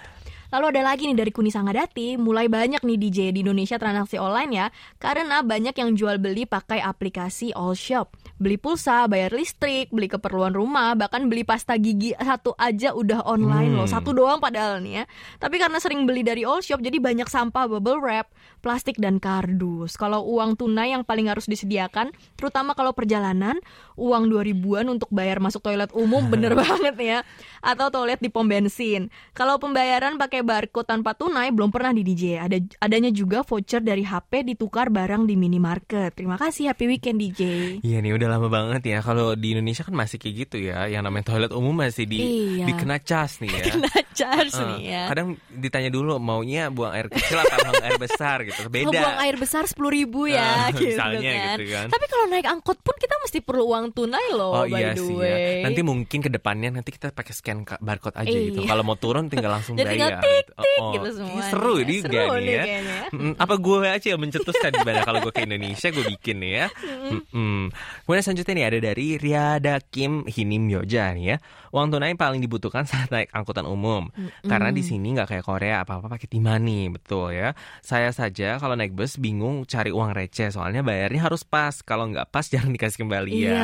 Lalu 0.51 0.65
ada 0.75 0.81
lagi 0.83 1.07
nih 1.07 1.15
dari 1.15 1.31
Kuni 1.31 1.47
Sangadati, 1.47 2.19
mulai 2.19 2.51
banyak 2.51 2.83
nih 2.83 2.99
DJ 2.99 3.31
di 3.31 3.39
Indonesia 3.39 3.79
transaksi 3.79 4.19
online 4.19 4.51
ya, 4.51 4.67
karena 4.99 5.39
banyak 5.39 5.71
yang 5.71 5.95
jual 5.95 6.19
beli 6.19 6.43
pakai 6.43 6.83
aplikasi 6.83 7.55
all 7.55 7.71
shop. 7.71 8.19
Beli 8.35 8.59
pulsa, 8.59 9.07
bayar 9.07 9.31
listrik, 9.31 9.95
beli 9.95 10.11
keperluan 10.11 10.51
rumah, 10.51 10.91
bahkan 10.99 11.31
beli 11.31 11.47
pasta 11.47 11.79
gigi 11.79 12.11
satu 12.19 12.51
aja 12.59 12.91
udah 12.91 13.23
online 13.23 13.71
Hmm. 13.71 13.79
loh, 13.79 13.87
satu 13.87 14.11
doang 14.11 14.43
padahal 14.43 14.83
nih 14.83 14.93
ya. 14.99 15.03
Tapi 15.39 15.55
karena 15.55 15.79
sering 15.79 16.03
beli 16.03 16.19
dari 16.19 16.43
all 16.43 16.59
shop, 16.59 16.83
jadi 16.83 16.99
banyak 16.99 17.31
sampah 17.31 17.71
bubble 17.71 18.03
wrap, 18.03 18.27
plastik 18.59 18.99
dan 18.99 19.23
kardus. 19.23 19.95
Kalau 19.95 20.27
uang 20.27 20.59
tunai 20.59 20.91
yang 20.91 21.07
paling 21.07 21.31
harus 21.31 21.47
disediakan, 21.47 22.11
terutama 22.35 22.75
kalau 22.75 22.91
perjalanan, 22.91 23.55
uang 23.95 24.27
2000-an 24.27 24.91
untuk 24.91 25.07
bayar 25.15 25.39
masuk 25.39 25.63
toilet 25.63 25.95
umum 25.95 26.27
bener 26.27 26.51
banget 26.59 26.99
ya 26.99 27.19
atau 27.63 27.87
toilet 27.87 28.19
di 28.19 28.27
pom 28.27 28.43
bensin. 28.43 29.07
Kalau 29.31 29.55
pembayaran 29.55 30.19
pakai 30.19 30.40
barcode 30.41 30.86
tanpa 30.86 31.12
tunai 31.12 31.49
belum 31.49 31.69
pernah 31.69 31.89
di 31.89 32.01
DJ. 32.01 32.23
Ada 32.39 32.58
adanya 32.80 33.10
juga 33.10 33.41
voucher 33.41 33.80
dari 33.80 34.01
HP 34.01 34.43
ditukar 34.45 34.88
barang 34.88 35.23
di 35.23 35.36
minimarket. 35.36 36.13
Terima 36.13 36.36
kasih 36.36 36.69
happy 36.69 36.86
weekend 36.88 37.17
DJ. 37.17 37.41
Iya 37.80 37.97
nih 37.99 38.12
udah 38.12 38.27
lama 38.30 38.47
banget 38.47 38.82
ya. 38.86 38.99
Kalau 38.99 39.34
di 39.34 39.51
Indonesia 39.51 39.82
kan 39.82 39.93
masih 39.93 40.17
kayak 40.17 40.36
gitu 40.39 40.58
ya. 40.62 40.86
Yang 40.86 41.04
namanya 41.04 41.25
toilet 41.27 41.51
umum 41.51 41.73
masih 41.75 42.06
di 42.06 42.17
Iya. 42.21 42.65
dikena 42.65 42.97
cas 42.97 43.38
nih 43.38 43.49
ya. 43.49 43.63
Kena 43.71 43.91
charge 44.12 44.54
Eh, 44.54 44.65
nih 44.67 44.82
ya. 44.86 45.04
Kadang 45.08 45.27
ditanya 45.49 45.89
dulu 45.89 46.17
maunya 46.17 46.67
buang 46.67 46.91
air 46.91 47.08
kecil 47.08 47.38
atau 47.38 47.58
buang 47.62 47.84
air 47.84 47.97
besar 47.97 48.38
gitu. 48.43 48.58
Kalau 48.60 48.71
Beda. 48.71 48.99
buang 48.99 49.17
air 49.19 49.36
besar 49.36 49.63
sepuluh 49.63 49.89
ribu 49.89 50.25
ya, 50.25 50.67
Eh, 50.67 50.71
gitu, 50.73 50.91
misalnya 50.91 51.32
kan. 51.32 51.47
gitu 51.54 51.63
kan. 51.69 51.86
Tapi 51.89 52.06
kalau 52.08 52.25
naik 52.27 52.45
angkot 52.45 52.77
pun 52.80 52.95
kita 52.95 53.15
mesti 53.17 53.39
perlu 53.41 53.63
uang 53.67 53.86
tunai 53.91 54.27
loh, 54.32 54.54
Oh 54.54 54.65
by 54.65 54.75
iya 54.75 54.91
the 54.91 55.01
sih 55.01 55.13
way. 55.13 55.30
ya. 55.30 55.38
Nanti 55.63 55.82
mungkin 55.82 56.19
ke 56.19 56.30
depannya 56.30 56.69
nanti 56.71 56.89
kita 56.89 57.10
pakai 57.10 57.32
scan 57.32 57.58
barcode 57.77 58.15
aja 58.15 58.30
Iya. 58.30 58.47
gitu. 58.49 58.60
Kalau 58.63 58.82
mau 58.82 58.95
turun 58.95 59.27
tinggal 59.27 59.51
langsung 59.51 59.75
bayar. 59.77 60.21
Tik, 60.33 60.47
tik 60.55 60.79
Oh, 60.79 60.91
gitu 60.91 61.07
oh. 61.07 61.13
semua 61.13 61.41
Seru 61.45 61.75
nih. 61.79 61.99
Seru 61.99 62.15
gak 62.15 62.27
nih 62.37 62.53
ya. 62.53 62.63
kayaknya. 62.63 62.99
Mm, 63.11 63.33
Apa 63.35 63.55
gue 63.55 63.77
aja 63.83 64.07
yang 64.07 64.21
mencetuskan 64.21 64.71
gimana 64.73 64.99
kalau 65.03 65.19
gue 65.19 65.31
ke 65.31 65.43
Indonesia 65.43 65.87
gue 65.87 66.05
bikin 66.09 66.35
nih 66.39 66.51
ya. 66.53 66.65
Mm-mm. 67.11 67.59
Kemudian 68.03 68.23
selanjutnya 68.23 68.53
nih 68.53 68.65
ada 68.65 68.77
dari 68.81 69.07
Riada 69.15 69.75
Kim 69.83 70.23
Hinim 70.25 70.65
Yoja 70.67 71.11
nih 71.11 71.25
ya. 71.25 71.37
Uang 71.71 71.88
tunai 71.89 72.13
paling 72.13 72.39
dibutuhkan 72.39 72.84
saat 72.84 73.07
naik 73.07 73.31
angkutan 73.31 73.63
umum. 73.63 74.12
Karena 74.43 74.69
di 74.69 74.84
sini 74.84 75.12
nggak 75.12 75.27
kayak 75.29 75.45
Korea 75.45 75.75
apa-apa 75.81 76.07
pakai 76.07 76.27
timani, 76.27 76.88
betul 76.88 77.31
ya. 77.31 77.55
Saya 77.79 78.12
saja 78.12 78.55
kalau 78.55 78.75
naik 78.75 78.91
bus 78.91 79.15
bingung 79.15 79.63
cari 79.63 79.89
uang 79.89 80.12
receh 80.12 80.47
soalnya 80.47 80.79
bayarnya 80.81 81.25
harus 81.25 81.41
pas. 81.41 81.79
Kalau 81.79 82.07
nggak 82.07 82.27
pas 82.27 82.45
jangan 82.53 82.69
dikasih 82.69 82.99
kembalian. 83.01 83.39
Iya. 83.41 83.63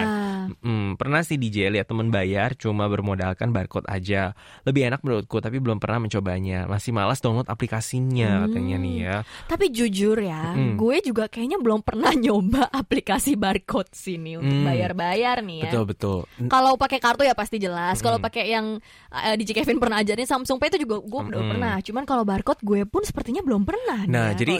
Mm, 0.63 0.95
pernah 0.95 1.21
sih 1.21 1.35
DJ 1.35 1.67
lihat 1.69 1.87
temen 1.87 2.07
bayar 2.07 2.55
cuma 2.55 2.87
bermodalkan 2.87 3.51
barcode 3.51 3.85
aja. 3.85 4.31
Lebih 4.63 4.87
enak 4.87 5.03
menurutku 5.03 5.37
tapi 5.37 5.59
belum 5.59 5.77
pernah 5.77 5.99
mencobanya. 5.99 6.63
Masih 6.65 6.95
malas 6.95 7.19
download 7.19 7.47
aplikasinya 7.47 8.47
katanya 8.47 8.75
nih 8.79 8.95
ya. 8.97 9.15
Tapi 9.45 9.69
jujur 9.69 10.15
ya, 10.17 10.55
Mm-mm. 10.55 10.79
gue 10.79 10.97
juga 11.03 11.27
kayaknya 11.27 11.59
belum 11.59 11.83
pernah 11.83 12.15
nyoba 12.23 12.71
aplikasi 12.71 13.35
barcode 13.35 13.91
sini 13.91 14.35
untuk 14.35 14.47
Mm. 14.47 14.63
bayar-bayar 14.63 15.37
nih 15.43 15.57
ya. 15.59 15.63
Betul 15.69 15.83
betul. 15.85 16.19
Kalau 16.47 16.79
pakai 16.79 16.97
kartu 16.97 17.21
ya 17.21 17.35
pasti 17.35 17.59
jelas. 17.59 17.96
Kalau 18.01 18.17
pakai 18.21 18.45
yang 18.51 18.77
uh, 19.11 19.35
DJ 19.35 19.63
Kevin 19.63 19.77
pernah 19.81 20.01
ajarin 20.01 20.27
Samsung 20.27 20.57
Pay 20.57 20.73
itu 20.75 20.87
juga 20.87 21.01
gue 21.01 21.21
udah 21.31 21.41
Mm-mm. 21.41 21.51
pernah. 21.53 21.75
Cuman 21.81 22.03
kalau 22.03 22.23
barcode 22.23 22.61
gue 22.63 22.81
pun 22.87 23.01
sepertinya 23.03 23.41
belum 23.41 23.63
pernah. 23.63 24.05
Nah, 24.07 24.33
ya, 24.33 24.43
jadi-. 24.43 24.59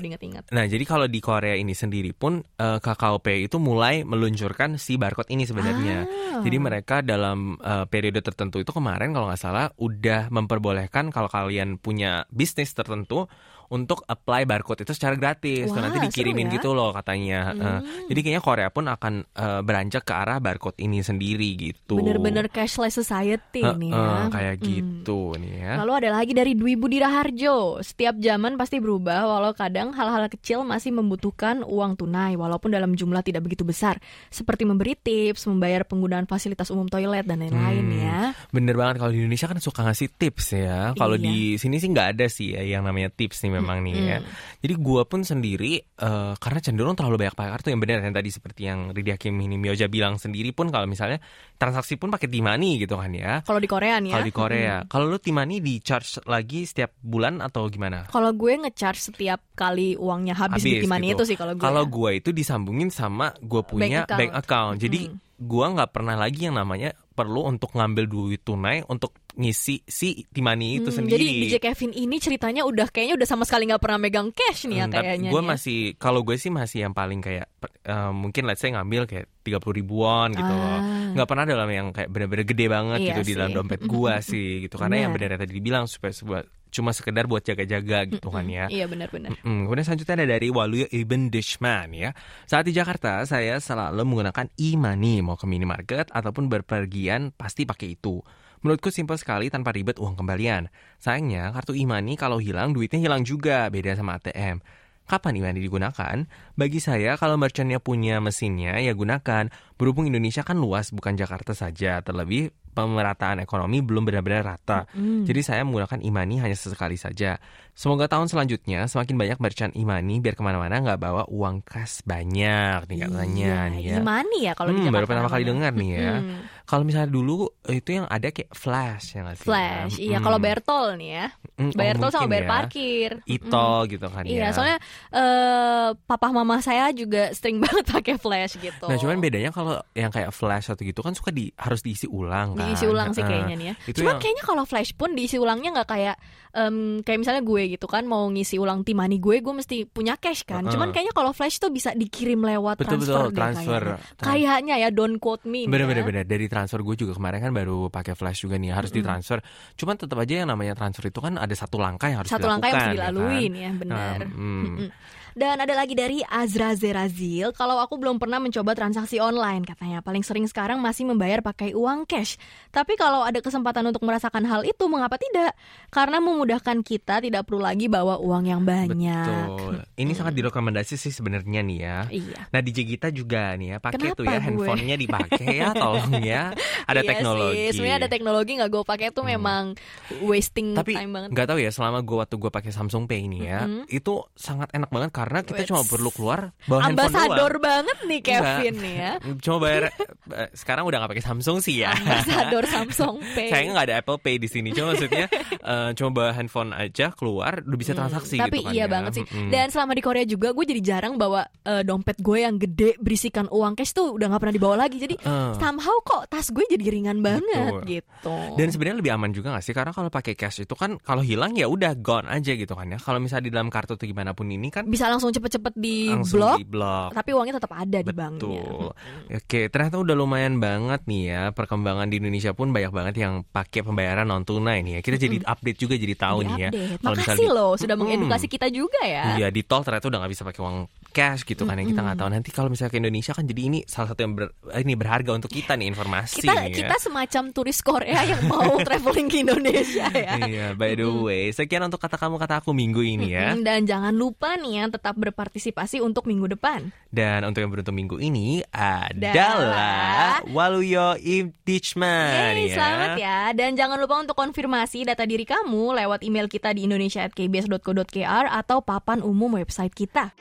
Nah, 0.53 0.65
jadi 0.65 0.83
kalau 0.87 1.07
di 1.09 1.19
Korea 1.19 1.55
ini 1.57 1.73
sendiri 1.73 2.11
pun 2.13 2.39
eh, 2.41 2.79
Kakao 2.79 3.19
Pay 3.21 3.47
itu 3.49 3.57
mulai 3.57 4.03
meluncurkan 4.07 4.79
si 4.79 4.95
barcode 4.95 5.29
ini 5.33 5.43
sebenarnya. 5.47 5.97
Ah. 6.05 6.41
Jadi 6.43 6.57
mereka 6.57 7.01
dalam 7.01 7.57
eh, 7.59 7.85
periode 7.89 8.21
tertentu 8.21 8.61
itu 8.61 8.71
kemarin 8.71 9.11
kalau 9.13 9.27
nggak 9.29 9.41
salah 9.41 9.67
udah 9.77 10.29
memperbolehkan 10.29 11.09
kalau 11.09 11.27
kalian 11.31 11.79
punya 11.81 12.27
bisnis 12.29 12.73
tertentu 12.73 13.29
untuk 13.69 14.03
apply 14.03 14.43
barcode 14.43 14.81
itu 14.81 14.91
secara 14.91 15.13
gratis. 15.13 15.67
Wah, 15.67 15.83
nanti 15.83 15.99
dikirimin 16.01 16.47
ya. 16.47 16.53
gitu 16.55 16.71
loh 16.71 16.91
katanya. 16.91 17.39
Eh, 17.51 17.79
jadi 18.07 18.19
kayaknya 18.21 18.43
Korea 18.43 18.69
pun 18.69 18.85
akan 18.85 19.13
eh, 19.27 19.61
beranjak 19.61 20.03
ke 20.03 20.13
arah 20.13 20.37
barcode 20.37 20.77
ini 20.77 20.99
sendiri 20.99 21.53
gitu. 21.53 21.95
Bener-bener 21.95 22.47
cashless 22.47 22.95
society 22.95 23.59
Eh, 23.59 23.75
nih 23.75 23.91
ya. 23.91 24.29
kayak 24.29 24.55
Mm. 24.57 24.63
gitu 24.63 25.19
nih 25.35 25.53
ya. 25.57 25.73
Lalu 25.79 25.91
ada 25.97 26.09
lagi 26.13 26.31
dari 26.31 26.53
Dwi 26.53 26.73
Budi 26.73 26.97
Raharjo. 26.97 27.79
Setiap 27.79 28.15
zaman 28.17 28.55
pasti 28.55 28.77
berubah, 28.77 29.25
walau 29.25 29.51
kadang 29.51 29.91
hal-hal 29.91 30.27
kecil 30.27 30.63
masih 30.63 30.91
membutuhkan 30.91 31.61
uang 31.61 31.95
tunai, 31.95 32.33
walaupun 32.33 32.69
dalam 32.69 32.93
jumlah 32.93 33.21
tidak 33.21 33.43
begitu 33.43 33.61
besar. 33.61 33.99
Seperti 34.27 34.63
memberi 34.63 34.93
tips, 34.93 35.45
membayar 35.45 35.83
penggunaan 35.83 36.23
fasilitas 36.23 36.67
umum 36.67 36.85
toilet, 36.85 37.23
dan 37.23 37.39
lain-lain 37.39 37.83
Hmm. 37.83 37.99
ya. 37.99 38.19
Bener 38.49 38.73
banget 38.73 38.95
kalau 38.97 39.11
di 39.11 39.19
Indonesia 39.19 39.45
kan 39.45 39.57
suka 39.57 39.83
ngasih 39.83 40.09
tips 40.13 40.45
ya. 40.53 40.93
Kalau 40.93 41.15
Iya. 41.15 41.23
di 41.23 41.35
sini 41.55 41.75
sih 41.77 41.89
nggak 41.89 42.07
ada 42.13 42.25
sih 42.27 42.53
ya 42.53 42.61
yang 42.63 42.81
namanya 42.81 43.09
tips 43.09 43.41
nih 43.41 43.51
memang 43.57 43.81
nih 43.81 43.93
ya. 43.97 44.19
Jadi 44.61 44.73
gua 44.77 45.05
pun 45.05 45.21
sendiri 45.25 45.81
eh, 45.81 46.33
karena 46.37 46.59
cenderung 46.61 46.93
terlalu 46.93 47.25
banyak 47.25 47.35
pakai 47.37 47.51
kartu 47.57 47.67
yang 47.73 47.81
benar 47.81 48.05
yang 48.05 48.15
tadi 48.15 48.29
seperti 48.29 48.61
yang 48.69 48.93
Ridi 48.93 49.11
Hakim 49.13 49.33
ini 49.37 49.57
Mioja 49.57 49.89
bilang 49.89 50.21
sendiri 50.21 50.53
pun 50.53 50.69
kalau 50.69 50.85
misalnya 50.85 51.17
transaksi 51.57 51.97
pun 51.97 52.13
pakai 52.13 52.29
T-money 52.29 52.81
gitu 52.81 52.95
kan 52.97 53.11
ya. 53.13 53.41
Kalau 53.41 53.57
di 53.57 53.69
Korea 53.69 53.97
nih 53.97 54.09
ya. 54.09 54.15
Kalau 54.17 54.27
di 54.27 54.35
Korea, 54.35 54.75
kalau 54.85 55.05
lu 55.09 55.17
T-money 55.17 55.57
di 55.61 55.81
charge 55.81 56.21
lagi 56.29 56.65
setiap 56.65 56.93
bulan 57.01 57.41
atau 57.41 57.65
gimana? 57.67 58.05
Kalau 58.09 58.31
gue 58.33 58.53
ngecharge 58.61 59.13
setiap 59.13 59.41
kali 59.57 59.97
uangnya 59.97 60.37
habis, 60.37 60.61
di 60.61 60.83
Timani 60.83 61.13
gitu. 61.13 61.23
itu 61.25 61.33
sih 61.33 61.37
kalau 61.39 61.57
gue. 61.57 61.63
Kalau 61.65 61.83
ya. 61.85 61.93
gue 61.93 62.11
itu 62.21 62.29
disambungin 62.29 62.89
sama 62.93 63.33
gue 63.41 63.61
punya 63.65 64.05
Bank 64.05 64.13
account. 64.13 64.19
bank 64.19 64.33
account. 64.37 64.75
Jadi 64.77 64.99
gue 65.37 65.65
nggak 65.77 65.89
pernah 65.93 66.15
lagi 66.17 66.49
yang 66.49 66.57
namanya 66.57 66.93
perlu 67.17 67.41
untuk 67.43 67.73
ngambil 67.73 68.05
duit 68.05 68.41
tunai 68.41 68.85
untuk 68.85 69.09
ngisi 69.33 69.81
si 69.83 70.25
Timani 70.27 70.77
itu 70.77 70.89
Hmm, 70.89 70.97
sendiri. 71.01 71.17
Jadi 71.19 71.41
DJ 71.43 71.55
Kevin 71.59 71.91
ini 71.91 72.17
ceritanya 72.17 72.61
udah 72.61 72.87
kayaknya 72.87 73.15
udah 73.15 73.27
sama 73.27 73.41
sekali 73.41 73.65
nggak 73.65 73.77
pernah 73.79 73.99
megang 73.99 74.29
cash 74.29 74.65
nih 74.65 74.77
ya 74.77 74.85
Hmm, 74.85 74.93
kayaknya. 74.93 75.29
gue 75.29 75.39
ya. 75.39 75.47
masih 75.47 75.77
kalau 75.95 76.21
gue 76.21 76.35
sih 76.35 76.49
masih 76.49 76.79
yang 76.79 76.93
paling 76.93 77.17
kayak 77.19 77.49
eh, 77.83 78.11
mungkin 78.11 78.45
let's 78.45 78.59
say 78.59 78.69
ngambil 78.69 79.03
kayak 79.03 79.25
tiga 79.41 79.57
puluh 79.57 79.77
ribuan 79.77 80.29
gitu 80.31 80.45
loh 80.47 80.77
Ah. 80.77 80.81
nggak 81.09 81.25
pernah 81.25 81.45
dalam 81.45 81.69
yang 81.69 81.87
kayak 81.89 82.09
bener-bener 82.09 82.45
gede 82.45 82.65
banget 82.67 82.99
Iya 82.99 83.07
gitu 83.11 83.21
di 83.23 83.33
dalam 83.33 83.49
sih. 83.49 83.57
dompet 83.57 83.81
gue 83.83 84.13
sih 84.29 84.47
gitu 84.61 84.75
karena 84.75 84.95
yang 84.99 85.11
Benar. 85.11 85.37
tadi 85.37 85.53
dibilang 85.53 85.85
supaya 85.85 86.11
sebuah 86.11 86.41
cuma 86.69 86.91
sekedar 86.91 87.25
buat 87.25 87.43
jaga-jaga 87.43 88.05
gitu 88.07 88.27
kan 88.29 88.45
ya 88.47 88.67
Iya 88.67 88.85
benar-benar. 88.85 89.33
Mm, 89.41 89.67
kemudian 89.67 89.85
selanjutnya 89.85 90.15
ada 90.23 90.27
dari 90.37 90.47
Waluyo 90.51 90.87
Ibn 90.91 91.21
Dishman 91.31 91.95
ya. 91.95 92.11
Saat 92.45 92.67
di 92.67 92.73
Jakarta, 92.75 93.23
saya 93.23 93.57
selalu 93.57 94.03
menggunakan 94.03 94.51
e-money 94.59 95.23
mau 95.23 95.39
ke 95.39 95.47
minimarket 95.47 96.11
ataupun 96.11 96.51
berpergian 96.51 97.31
pasti 97.33 97.63
pakai 97.63 97.95
itu. 97.97 98.19
Menurutku 98.61 98.89
simpel 98.89 99.15
sekali 99.21 99.53
tanpa 99.53 99.69
ribet 99.73 100.01
uang 100.01 100.17
kembalian. 100.17 100.67
Sayangnya 100.97 101.53
kartu 101.53 101.77
e-money 101.77 102.17
kalau 102.17 102.41
hilang 102.41 102.73
duitnya 102.73 102.97
hilang 102.97 103.21
juga, 103.21 103.69
beda 103.69 103.93
sama 103.93 104.17
ATM. 104.17 104.61
Kapan 105.07 105.39
e-money 105.39 105.63
digunakan? 105.63 106.27
Bagi 106.59 106.83
saya 106.83 107.15
kalau 107.15 107.39
merchantnya 107.39 107.79
punya 107.79 108.19
mesinnya 108.19 108.75
ya 108.83 108.91
gunakan. 108.91 109.47
Berhubung 109.77 110.05
Indonesia 110.05 110.41
kan 110.41 110.57
luas 110.57 110.89
bukan 110.89 111.13
Jakarta 111.13 111.53
saja, 111.53 112.01
terlebih 112.01 112.49
pemerataan 112.73 113.41
ekonomi 113.41 113.81
belum 113.81 114.05
benar-benar 114.05 114.45
rata. 114.47 114.85
Jadi 114.93 115.41
saya 115.41 115.61
menggunakan 115.61 115.97
e-money 115.99 116.37
hanya 116.37 116.53
sesekali 116.53 116.93
saja. 116.93 117.41
Semoga 117.73 118.05
tahun 118.05 118.25
selanjutnya 118.25 118.85
semakin 118.85 119.17
banyak 119.17 119.37
merchant 119.37 119.73
e-money 119.73 120.17
biar 120.17 120.33
ke 120.33 120.41
mana-mana 120.41 120.77
nggak 120.77 120.97
bawa 120.97 121.25
uang 121.27 121.61
kas 121.61 122.01
banyak 122.01 122.85
nih 122.85 123.05
katanya 123.05 123.69
Iya, 123.69 123.81
ya. 123.81 123.97
Gimana 123.97 124.33
ya 124.35 124.53
kalau 124.53 124.69
di 124.69 124.77
Hmm, 124.77 124.85
Jakarta 124.85 124.97
baru 124.97 125.05
pertama 125.09 125.29
kali 125.29 125.43
dengar 125.43 125.71
nih 125.73 125.89
ya. 125.91 126.13
Mm-mm. 126.17 126.39
Kalau 126.67 126.83
misalnya 126.83 127.09
dulu 127.09 127.35
itu 127.65 127.89
yang 127.91 128.05
ada 128.05 128.27
kayak 128.29 128.51
flash 128.51 129.05
ya 129.13 129.19
nggak 129.23 129.37
sih? 129.37 129.45
Flash, 129.45 129.93
ya? 129.93 130.01
iya. 130.03 130.17
Hmm. 130.17 130.25
Kalau 130.25 130.37
bayar 130.37 130.59
tol 130.59 130.87
nih 130.93 131.09
ya, 131.11 131.25
oh, 131.33 131.71
bayar 131.73 131.95
tol 131.97 132.09
sama 132.09 132.25
bayar 132.27 132.45
ya. 132.45 132.49
parkir. 132.51 133.09
Ito 133.25 133.69
gitu 133.87 134.05
kan 134.07 134.23
Iya, 134.23 134.37
ya. 134.39 134.47
soalnya 134.53 134.77
eh 135.11 135.87
papa 135.99 136.27
mama 136.29 136.55
saya 136.59 136.93
juga 136.93 137.33
sering 137.33 137.57
banget 137.63 137.85
pakai 137.89 138.15
flash 138.15 138.55
gitu. 138.55 138.85
Nah 138.85 138.95
cuman 138.95 139.17
bedanya 139.17 139.49
kalau 139.49 139.66
yang 139.91 140.09
kayak 140.09 140.29
flash 140.29 140.67
atau 140.67 140.81
gitu 140.81 140.99
kan 140.99 141.11
suka 141.11 141.29
di 141.29 141.49
harus 141.53 141.79
diisi 141.79 142.05
ulang 142.05 142.53
kan. 142.53 142.65
diisi 142.65 142.85
ulang 142.85 143.11
sih 143.11 143.21
kayaknya 143.21 143.55
nih 143.55 143.67
ya. 143.67 143.75
Itu 143.85 143.97
Cuman 144.01 144.15
yang- 144.15 144.21
kayaknya 144.21 144.43
kalau 144.43 144.63
flash 144.63 144.91
pun 144.91 145.09
diisi 145.11 145.35
ulangnya 145.35 145.69
nggak 145.73 145.89
kayak 145.89 146.15
em, 146.51 146.75
kayak 147.01 147.19
misalnya 147.21 147.43
gue 147.43 147.63
gitu 147.69 147.85
kan 147.85 148.03
mau 148.03 148.25
ngisi 148.27 148.57
ulang 148.57 148.81
timani 148.81 149.17
gue, 149.17 149.39
gue 149.39 149.53
mesti 149.53 149.85
punya 149.85 150.15
cash 150.15 150.41
kan. 150.41 150.63
Heeh. 150.63 150.73
Cuman 150.73 150.89
kayaknya 150.89 151.13
kalau 151.13 151.29
flash 151.29 151.57
tuh 151.57 151.69
bisa 151.69 151.93
dikirim 151.93 152.39
lewat 152.39 152.81
Betul, 152.81 152.97
transfer 152.97 153.13
betul, 153.13 153.27
deh 153.27 153.37
transfer. 153.37 153.81
kayaknya. 153.83 154.15
Trans- 154.17 154.25
Kayaknya 154.27 154.75
ya 154.77 154.89
don't 154.89 155.17
quote 155.17 155.43
me. 155.43 155.59
nih 155.59 155.63
Bener 155.67 155.79
ya. 155.79 155.87
bener 155.87 156.03
bener 156.03 156.23
dari 156.25 156.45
transfer 156.47 156.81
gue 156.81 156.95
juga 156.95 157.13
kemarin 157.13 157.39
kan 157.39 157.51
baru 157.51 157.77
pakai 157.87 158.13
flash 158.13 158.41
juga 158.41 158.57
nih 158.57 158.73
harus 158.73 158.89
ditransfer. 158.89 159.37
Cuman 159.73 159.95
tetap 159.95 160.17
aja 160.17 160.33
yang 160.35 160.49
namanya 160.49 160.73
transfer 160.73 161.05
itu 161.05 161.19
kan 161.19 161.35
ada 161.35 161.53
satu 161.53 161.77
langkah 161.77 162.07
yang 162.07 162.19
harus 162.21 162.31
Satu 162.31 162.47
langkah 162.47 162.67
yang 162.67 162.89
dilakukan, 162.89 163.05
dilalui 163.13 163.21
ya 163.21 163.37
kan? 163.37 163.53
nih 163.53 163.61
ya, 163.61 163.71
benar. 163.75 163.97
Nah, 164.17 164.27
hmm. 164.27 164.63
Mm-mm. 164.65 164.89
Dan 165.37 165.61
ada 165.61 165.69
lagi 165.77 165.93
dari 165.93 166.25
Azra 166.25 166.73
Zerazil, 166.73 167.53
kalau 167.53 167.77
aku 167.77 167.93
belum 168.01 168.17
pernah 168.17 168.41
mencoba 168.41 168.73
transaksi 168.73 169.21
online 169.21 169.69
katanya. 169.69 170.01
Paling 170.01 170.25
sering 170.25 170.49
sekarang 170.49 170.81
masih 170.81 171.05
membayar 171.05 171.45
pakai 171.45 171.77
uang 171.77 172.09
cash. 172.09 172.41
Tapi 172.73 172.97
kalau 172.97 173.21
ada 173.21 173.37
kesempatan 173.37 173.85
untuk 173.85 174.01
merasakan 174.01 174.49
hal 174.49 174.65
itu, 174.65 174.89
mengapa 174.89 175.21
tidak? 175.21 175.53
Karena 175.93 176.17
memudahkan 176.17 176.81
kita 176.81 177.21
tidak 177.21 177.45
perlu 177.45 177.61
lagi 177.61 177.85
bawa 177.85 178.17
uang 178.17 178.49
yang 178.49 178.65
banyak. 178.65 179.29
Betul. 179.29 179.85
Ini 179.93 180.11
sangat 180.17 180.33
direkomendasi 180.41 180.97
sih 180.97 181.13
sebenarnya 181.13 181.61
nih 181.61 181.77
ya. 181.85 181.97
Iya. 182.09 182.39
Nah 182.49 182.59
DJ 182.65 182.97
kita 182.97 183.13
juga 183.13 183.53
nih 183.61 183.67
ya 183.67 183.77
pakai 183.77 184.17
tuh 184.17 184.25
ya 184.25 184.41
gue? 184.41 184.41
handphonenya 184.41 184.97
dipakai 184.97 185.53
ya 185.53 185.69
tolong 185.85 186.17
ya. 186.17 186.49
Ada 186.89 187.05
Iya 187.05 187.09
teknologi. 187.13 187.61
Sih. 187.61 187.77
Sebenarnya 187.77 187.97
ada 188.01 188.09
teknologi 188.09 188.51
nggak 188.57 188.71
gue 188.73 188.81
pakai 188.81 189.13
tuh 189.13 189.21
memang 189.21 189.77
wasting 190.25 190.73
Tapi 190.73 190.97
time 190.97 191.13
banget. 191.13 191.29
nggak 191.29 191.45
tahu 191.45 191.59
ya 191.61 191.69
selama 191.69 192.01
gue 192.01 192.17
waktu 192.25 192.35
gue 192.41 192.49
pakai 192.49 192.71
Samsung 192.73 193.05
Pay 193.05 193.29
ini 193.29 193.45
ya 193.45 193.69
itu 193.85 194.25
sangat 194.33 194.73
enak 194.73 194.89
banget 194.89 195.13
karena 195.13 195.26
kita 195.29 195.53
Wets. 195.57 195.69
cuma 195.69 195.81
perlu 195.83 196.09
keluar 196.09 196.39
bawa 196.63 196.79
handphone 196.83 197.09
Ambasador 197.09 197.51
doang. 197.51 197.63
banget 197.63 197.97
nih 198.03 198.21
Kevin 198.21 198.75
nih 198.77 198.95
ya. 198.95 199.11
Cuma 199.43 199.57
bayar 199.59 199.83
eh, 200.29 200.49
sekarang 200.51 200.83
udah 200.83 200.97
nggak 200.97 201.11
pakai 201.11 201.25
Samsung 201.25 201.57
sih 201.57 201.75
ya. 201.79 201.91
Ambasador 201.91 202.63
Samsung 202.65 203.15
Pay. 203.35 203.49
Sayangnya 203.49 203.71
nggak 203.73 203.87
ada 203.87 203.95
Apple 203.97 204.19
Pay 204.19 204.35
di 204.37 204.47
sini. 204.47 204.69
Cuma 204.71 204.91
maksudnya 204.91 205.25
eh, 205.73 205.89
cuma 205.93 206.09
bawa 206.11 206.29
handphone 206.31 206.71
aja 206.71 207.11
keluar 207.11 207.59
udah 207.59 207.77
bisa 207.77 207.91
transaksi 207.91 208.35
Tapi 208.35 208.57
gitu 208.57 208.65
kan 208.65 208.73
iya 208.73 208.79
ya. 208.79 208.87
banget 208.87 209.11
sih. 209.13 209.25
Mm-mm. 209.25 209.49
Dan 209.49 209.67
selama 209.67 209.91
di 209.91 210.01
Korea 210.01 210.23
juga 210.23 210.51
gue 210.51 210.65
jadi 210.65 210.81
jarang 210.81 211.15
bawa 211.15 211.41
eh, 211.61 211.81
dompet 211.81 212.17
gue 212.17 212.37
yang 212.39 212.55
gede 212.55 212.95
berisikan 212.97 213.47
uang 213.47 213.73
cash 213.73 213.91
tuh 213.91 214.11
udah 214.11 214.27
nggak 214.27 214.41
pernah 214.41 214.55
dibawa 214.55 214.75
lagi. 214.79 214.97
Jadi 214.97 215.15
Eh. 215.17 215.53
somehow 215.55 215.97
kok 216.01 216.27
tas 216.27 216.47
gue 216.47 216.63
jadi 216.67 216.85
ringan 216.89 217.19
banget 217.19 217.43
Betul. 217.73 217.81
gitu. 217.89 218.35
Dan 218.55 218.67
sebenarnya 218.67 218.97
lebih 218.97 219.11
aman 219.11 219.31
juga 219.31 219.51
gak 219.51 219.61
sih? 219.61 219.71
Karena 219.71 219.89
kalau 219.89 220.07
pakai 220.07 220.33
cash 220.33 220.61
itu 220.61 220.73
kan 220.73 220.95
kalau 220.99 221.19
hilang 221.19 221.51
ya 221.51 221.65
udah 221.65 221.95
gone 221.95 222.25
aja 222.25 222.53
gitu 222.53 222.71
kan 222.71 222.87
ya. 222.87 222.97
Kalau 222.97 223.17
misalnya 223.17 223.43
di 223.43 223.51
dalam 223.51 223.67
kartu 223.67 223.93
atau 223.93 224.05
gimana 224.05 224.31
pun 224.31 224.45
ini 224.45 224.69
kan 224.69 224.85
bisa 224.85 225.09
langsung 225.17 225.33
cepet-cepet 225.33 225.73
di 225.73 226.13
langsung 226.13 226.37
blok, 226.37 226.57
di 226.61 226.65
blok. 226.69 227.09
tapi 227.17 227.29
uangnya 227.33 227.57
tetap 227.57 227.73
ada 227.73 227.99
di 228.05 228.13
banknya. 228.13 228.61
Betul. 228.61 228.93
Oke, 229.33 229.61
ternyata 229.73 229.97
udah 229.97 230.13
lumayan 230.13 230.61
banget 230.61 231.01
nih 231.09 231.23
ya 231.33 231.41
perkembangan 231.57 232.05
di 232.05 232.21
Indonesia 232.21 232.53
pun 232.53 232.69
banyak 232.69 232.93
banget 232.93 233.15
yang 233.25 233.41
pakai 233.49 233.81
pembayaran 233.81 234.29
non 234.29 234.45
tunai 234.45 234.85
nih 234.85 234.99
ya. 234.99 235.01
Kita 235.01 235.17
jadi 235.17 235.41
update 235.41 235.79
juga 235.81 235.97
jadi 235.97 236.13
tahu 236.13 236.37
nih 236.45 236.55
ya. 236.61 236.69
Kalau 237.01 237.17
Makasih 237.17 237.33
misalnya 237.33 237.49
loh 237.57 237.71
sudah 237.73 237.95
mengedukasi 237.97 238.45
kita 238.45 238.67
juga 238.69 239.01
ya. 239.01 239.41
Iya 239.41 239.47
di 239.49 239.61
tol 239.65 239.81
ternyata 239.81 240.05
udah 240.05 240.19
nggak 240.21 240.31
bisa 240.37 240.43
pakai 240.45 240.61
uang 240.61 240.77
cash 241.09 241.43
gitu 241.43 241.63
kan 241.63 241.75
yang 241.75 241.87
kita 241.87 241.99
nggak 241.99 242.17
tahu 242.17 242.29
nanti 242.29 242.49
kalau 242.49 242.67
misalnya 242.67 242.91
ke 242.91 242.99
Indonesia 242.99 243.31
kan 243.31 243.43
jadi 243.43 243.61
ini 243.63 243.79
salah 243.83 244.11
satu 244.11 244.21
yang 244.21 244.33
ber- 244.33 244.53
ini 244.75 244.93
berharga 244.93 245.31
untuk 245.31 245.49
kita 245.49 245.73
nih 245.73 245.87
informasi 245.87 246.43
Kita 246.43 246.53
nih 246.53 246.69
ya. 246.71 246.77
kita 246.85 246.95
semacam 246.99 247.43
turis 247.51 247.79
Korea 247.81 248.21
yang 248.23 248.45
mau 248.45 248.77
traveling 248.87 249.27
ke 249.27 249.37
Indonesia 249.41 250.07
ya. 250.09 250.31
Iya, 250.37 250.67
by 250.73 250.93
the 250.93 251.07
way, 251.07 251.49
sekian 251.49 251.81
untuk 251.81 251.97
kata 251.97 252.15
kamu 252.15 252.37
kata 252.37 252.61
aku 252.61 252.71
minggu 252.71 253.01
ini 253.01 253.33
ya. 253.33 253.55
Dan 253.57 253.83
jangan 253.83 254.13
lupa 254.13 254.55
nih 254.55 254.79
ya 254.79 254.85
tetap 254.87 255.17
berpartisipasi 255.17 255.99
untuk 255.99 256.25
minggu 256.25 256.53
depan. 256.53 256.91
Dan 257.07 257.43
untuk 257.43 257.63
yang 257.63 257.71
beruntung 257.71 257.95
minggu 257.95 258.19
ini 258.19 258.61
adalah 258.69 260.43
Waluyo 260.47 261.15
Impeachment 261.17 262.53
Yeay, 262.61 262.75
selamat 262.75 263.11
ya. 263.17 263.39
Dan 263.51 263.73
jangan 263.73 263.97
lupa 263.97 264.19
untuk 264.19 264.35
konfirmasi 264.35 265.03
data 265.03 265.23
diri 265.23 265.43
kamu 265.43 265.97
lewat 265.97 266.21
email 266.21 266.45
kita 266.45 266.71
di 266.71 266.85
indonesia@kbs.co.kr 266.85 268.45
atau 268.47 268.77
papan 268.81 269.19
umum 269.19 269.55
website 269.55 269.91
kita. 269.91 270.31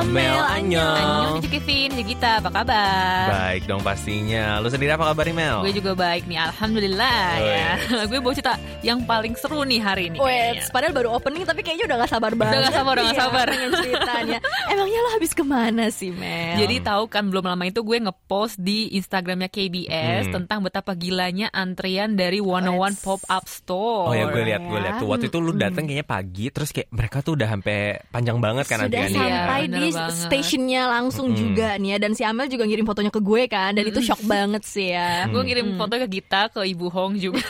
Amel, 0.00 0.32
annyeong. 0.32 0.96
Annyeong, 0.96 1.44
Kevin, 1.44 1.92
Yugita, 1.94 2.40
apa 2.40 2.48
kabar? 2.50 3.24
Baik 3.28 3.68
dong 3.68 3.80
pastinya. 3.80 4.56
Lu 4.56 4.66
sendiri 4.66 4.90
apa 4.90 5.04
kabar 5.06 5.28
Mel? 5.28 5.60
Gue 5.60 5.74
juga 5.74 5.92
baik 5.92 6.24
nih, 6.24 6.40
Alhamdulillah 6.40 7.20
ya. 7.36 7.68
gue 8.08 8.16
bawa 8.16 8.32
cerita 8.32 8.54
yang 8.80 9.04
paling 9.04 9.36
seru 9.36 9.60
nih 9.62 9.76
hari 9.78 10.08
ini. 10.08 10.16
Wait, 10.16 10.64
padahal 10.68 10.92
baru 10.92 11.12
opening 11.12 11.44
tapi 11.44 11.60
kayaknya 11.60 11.84
udah 11.86 11.96
gak 12.00 12.10
sabar 12.10 12.32
banget. 12.32 12.60
gak 12.62 12.74
sabar, 12.74 12.94
udah 12.94 13.04
gak 13.04 13.12
Iya, 13.12 13.20
sabar. 13.20 13.46
pengen 13.46 13.70
ceritanya. 13.76 14.38
Emangnya 14.72 15.00
lo 15.00 15.10
habis 15.12 15.32
ke 15.32 15.44
mana 15.44 15.84
sih, 15.90 16.10
Mel? 16.10 16.56
Jadi 16.58 16.74
tahu 16.80 17.02
kan 17.06 17.24
belum 17.26 17.44
lama 17.44 17.64
itu 17.64 17.80
gue 17.80 17.98
ngepost 18.00 18.56
di 18.56 18.78
Instagramnya 18.94 19.48
KBS 19.48 19.92
Hmm. 20.22 20.34
tentang 20.34 20.58
betapa 20.62 20.94
gilanya 20.94 21.48
antrian 21.50 22.14
dari 22.14 22.40
101 22.40 22.72
Let's- 22.72 23.02
Pop-Up 23.02 23.44
Store. 23.44 24.08
Oh 24.08 24.14
ya 24.14 24.24
gue 24.26 24.42
lihat 24.44 24.62
gue 24.62 24.78
lihat 24.78 24.94
tuh 24.96 25.06
waktu 25.06 25.28
itu 25.28 25.38
lu 25.38 25.52
datang 25.52 25.84
kayaknya 25.84 26.06
pagi 26.06 26.48
terus 26.48 26.70
kayak 26.70 26.88
mereka 26.88 27.20
tuh 27.20 27.36
udah 27.36 27.48
sampai 27.50 27.78
panjang 28.08 28.38
banget 28.38 28.64
kan 28.64 28.78
sudah 28.80 28.88
antriannya. 28.88 29.20
Iya, 29.20 29.28
sampai 29.36 29.60
di 29.66 29.89
banget. 29.92 30.22
stationnya 30.22 30.82
langsung 30.86 31.26
Mm-mm. 31.28 31.40
juga 31.40 31.68
nih 31.74 31.90
ya 31.90 31.98
dan 31.98 32.12
si 32.12 32.22
Amel 32.22 32.46
juga 32.46 32.64
ngirim 32.64 32.82
fotonya 32.82 33.08
ke 33.08 33.20
gue 33.20 33.42
kan 33.46 33.70
dan 33.70 33.84
itu 33.84 34.00
shock 34.00 34.22
banget 34.22 34.62
sih 34.62 34.90
ya. 34.90 35.10
Gue 35.30 35.42
ngirim 35.42 35.74
foto 35.74 35.94
ke 35.96 36.06
Gita, 36.06 36.48
ke 36.48 36.64
Ibu 36.64 36.86
Hong 36.88 37.14
juga. 37.14 37.40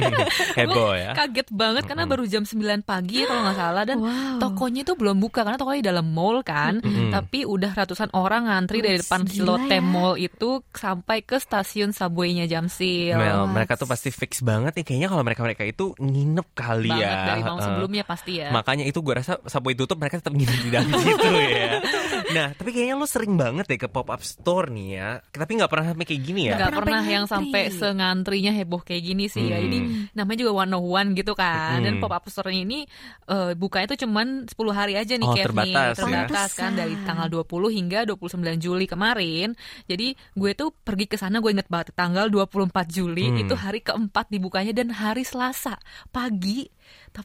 Heboh 0.58 0.92
ya. 0.92 1.12
Kaget 1.14 1.48
banget 1.50 1.82
karena 1.84 2.04
baru 2.04 2.24
jam 2.24 2.42
9 2.42 2.54
pagi 2.82 3.22
kalau 3.22 3.42
nggak 3.42 3.58
salah 3.58 3.84
dan 3.84 3.98
Wow. 3.98 4.40
tokonya 4.40 4.82
itu 4.82 4.92
belum 4.92 5.16
buka 5.16 5.42
karena 5.42 5.54
tokonya 5.54 5.78
di 5.78 5.88
dalam 5.88 6.06
mall 6.08 6.42
kan. 6.42 6.82
Tapi 7.08 7.44
udah 7.44 7.72
ratusan 7.72 8.10
orang 8.12 8.44
ngantri 8.44 8.80
dari 8.80 8.96
Wih, 8.96 9.02
depan 9.02 9.20
Silote 9.24 9.70
ya. 9.70 9.80
Mall 9.80 10.14
itu 10.16 10.50
sampai 10.68 11.22
ke 11.22 11.36
stasiun 11.36 11.90
subway-nya 11.90 12.44
Jamsil. 12.44 13.14
Mel, 13.14 13.46
mereka 13.46 13.74
tuh 13.74 13.86
pasti 13.86 14.10
fix 14.10 14.40
banget 14.40 14.74
nih 14.74 14.84
kayaknya 14.84 15.08
kalau 15.08 15.22
mereka-mereka 15.22 15.62
itu 15.62 15.94
nginep 15.96 16.46
kali 16.52 16.90
banget 16.90 17.04
ya. 17.04 17.26
dari 17.28 17.40
Eh, 17.42 17.60
sebelumnya 17.62 18.02
pasti 18.02 18.32
ya. 18.36 18.48
Makanya 18.50 18.84
itu 18.84 18.98
gue 18.98 19.14
rasa 19.14 19.38
Subway 19.44 19.74
tutup 19.74 19.96
mereka 19.96 20.18
tetap 20.18 20.32
nginep 20.32 20.58
di 20.58 20.70
dalam 20.70 20.90
situ 20.98 21.28
ya. 21.30 21.78
Nah, 22.32 22.54
tapi 22.54 22.70
kayaknya 22.70 22.94
lu 22.94 23.04
sering 23.04 23.34
banget 23.34 23.66
deh 23.66 23.76
ke 23.76 23.86
pop 23.86 24.06
up 24.06 24.20
store 24.20 24.70
nih 24.70 24.88
ya. 24.94 25.08
Tapi 25.24 25.52
nggak 25.54 25.68
pernah 25.68 25.86
sampai 25.90 26.06
kayak 26.06 26.22
gini 26.22 26.42
ya. 26.46 26.54
Nggak 26.54 26.70
pernah 26.72 26.82
pernah 26.82 27.04
yang 27.04 27.24
sampai 27.26 27.62
sengantrinya 27.70 28.52
heboh 28.52 28.80
kayak 28.80 29.02
gini 29.04 29.24
sih 29.26 29.44
ya. 29.44 29.58
Hmm. 29.58 29.66
Ini 29.66 29.78
namanya 30.12 30.38
juga 30.40 30.52
one 30.58 30.72
on 30.72 30.82
one 30.82 31.08
gitu 31.12 31.32
kan. 31.32 31.78
Dan 31.78 31.98
Hmm. 31.98 32.02
pop 32.02 32.12
up 32.12 32.24
store 32.26 32.52
ini 32.52 32.86
eh, 33.26 33.52
bukanya 33.52 33.92
tuh 33.92 34.00
cuman 34.02 34.46
10 34.46 34.72
hari 34.72 34.94
aja 34.94 35.14
nih 35.14 35.24
Oh, 35.24 35.34
Kev, 35.34 35.40
nih. 35.40 35.46
terbatas 35.46 35.74
ya. 35.74 35.98
Terbatas 35.98 36.50
kan 36.52 36.70
dari 36.72 36.94
tanggal 37.02 37.28
20 37.28 37.44
hingga 37.68 37.98
29 38.04 38.28
Juli 38.58 38.86
kemarin. 38.86 39.48
Jadi 39.84 40.06
gue 40.32 40.50
tuh 40.52 40.70
pergi 40.72 41.06
ke 41.06 41.16
sana 41.16 41.38
gue 41.38 41.50
inget 41.50 41.66
banget 41.66 41.92
tanggal 41.92 42.28
24 42.28 42.70
Juli 42.88 43.26
Hmm. 43.28 43.40
itu 43.40 43.54
hari 43.54 43.80
keempat 43.80 44.28
dibukanya 44.28 44.72
dan 44.72 44.90
hari 44.90 45.22
Selasa 45.22 45.76
pagi 46.08 46.66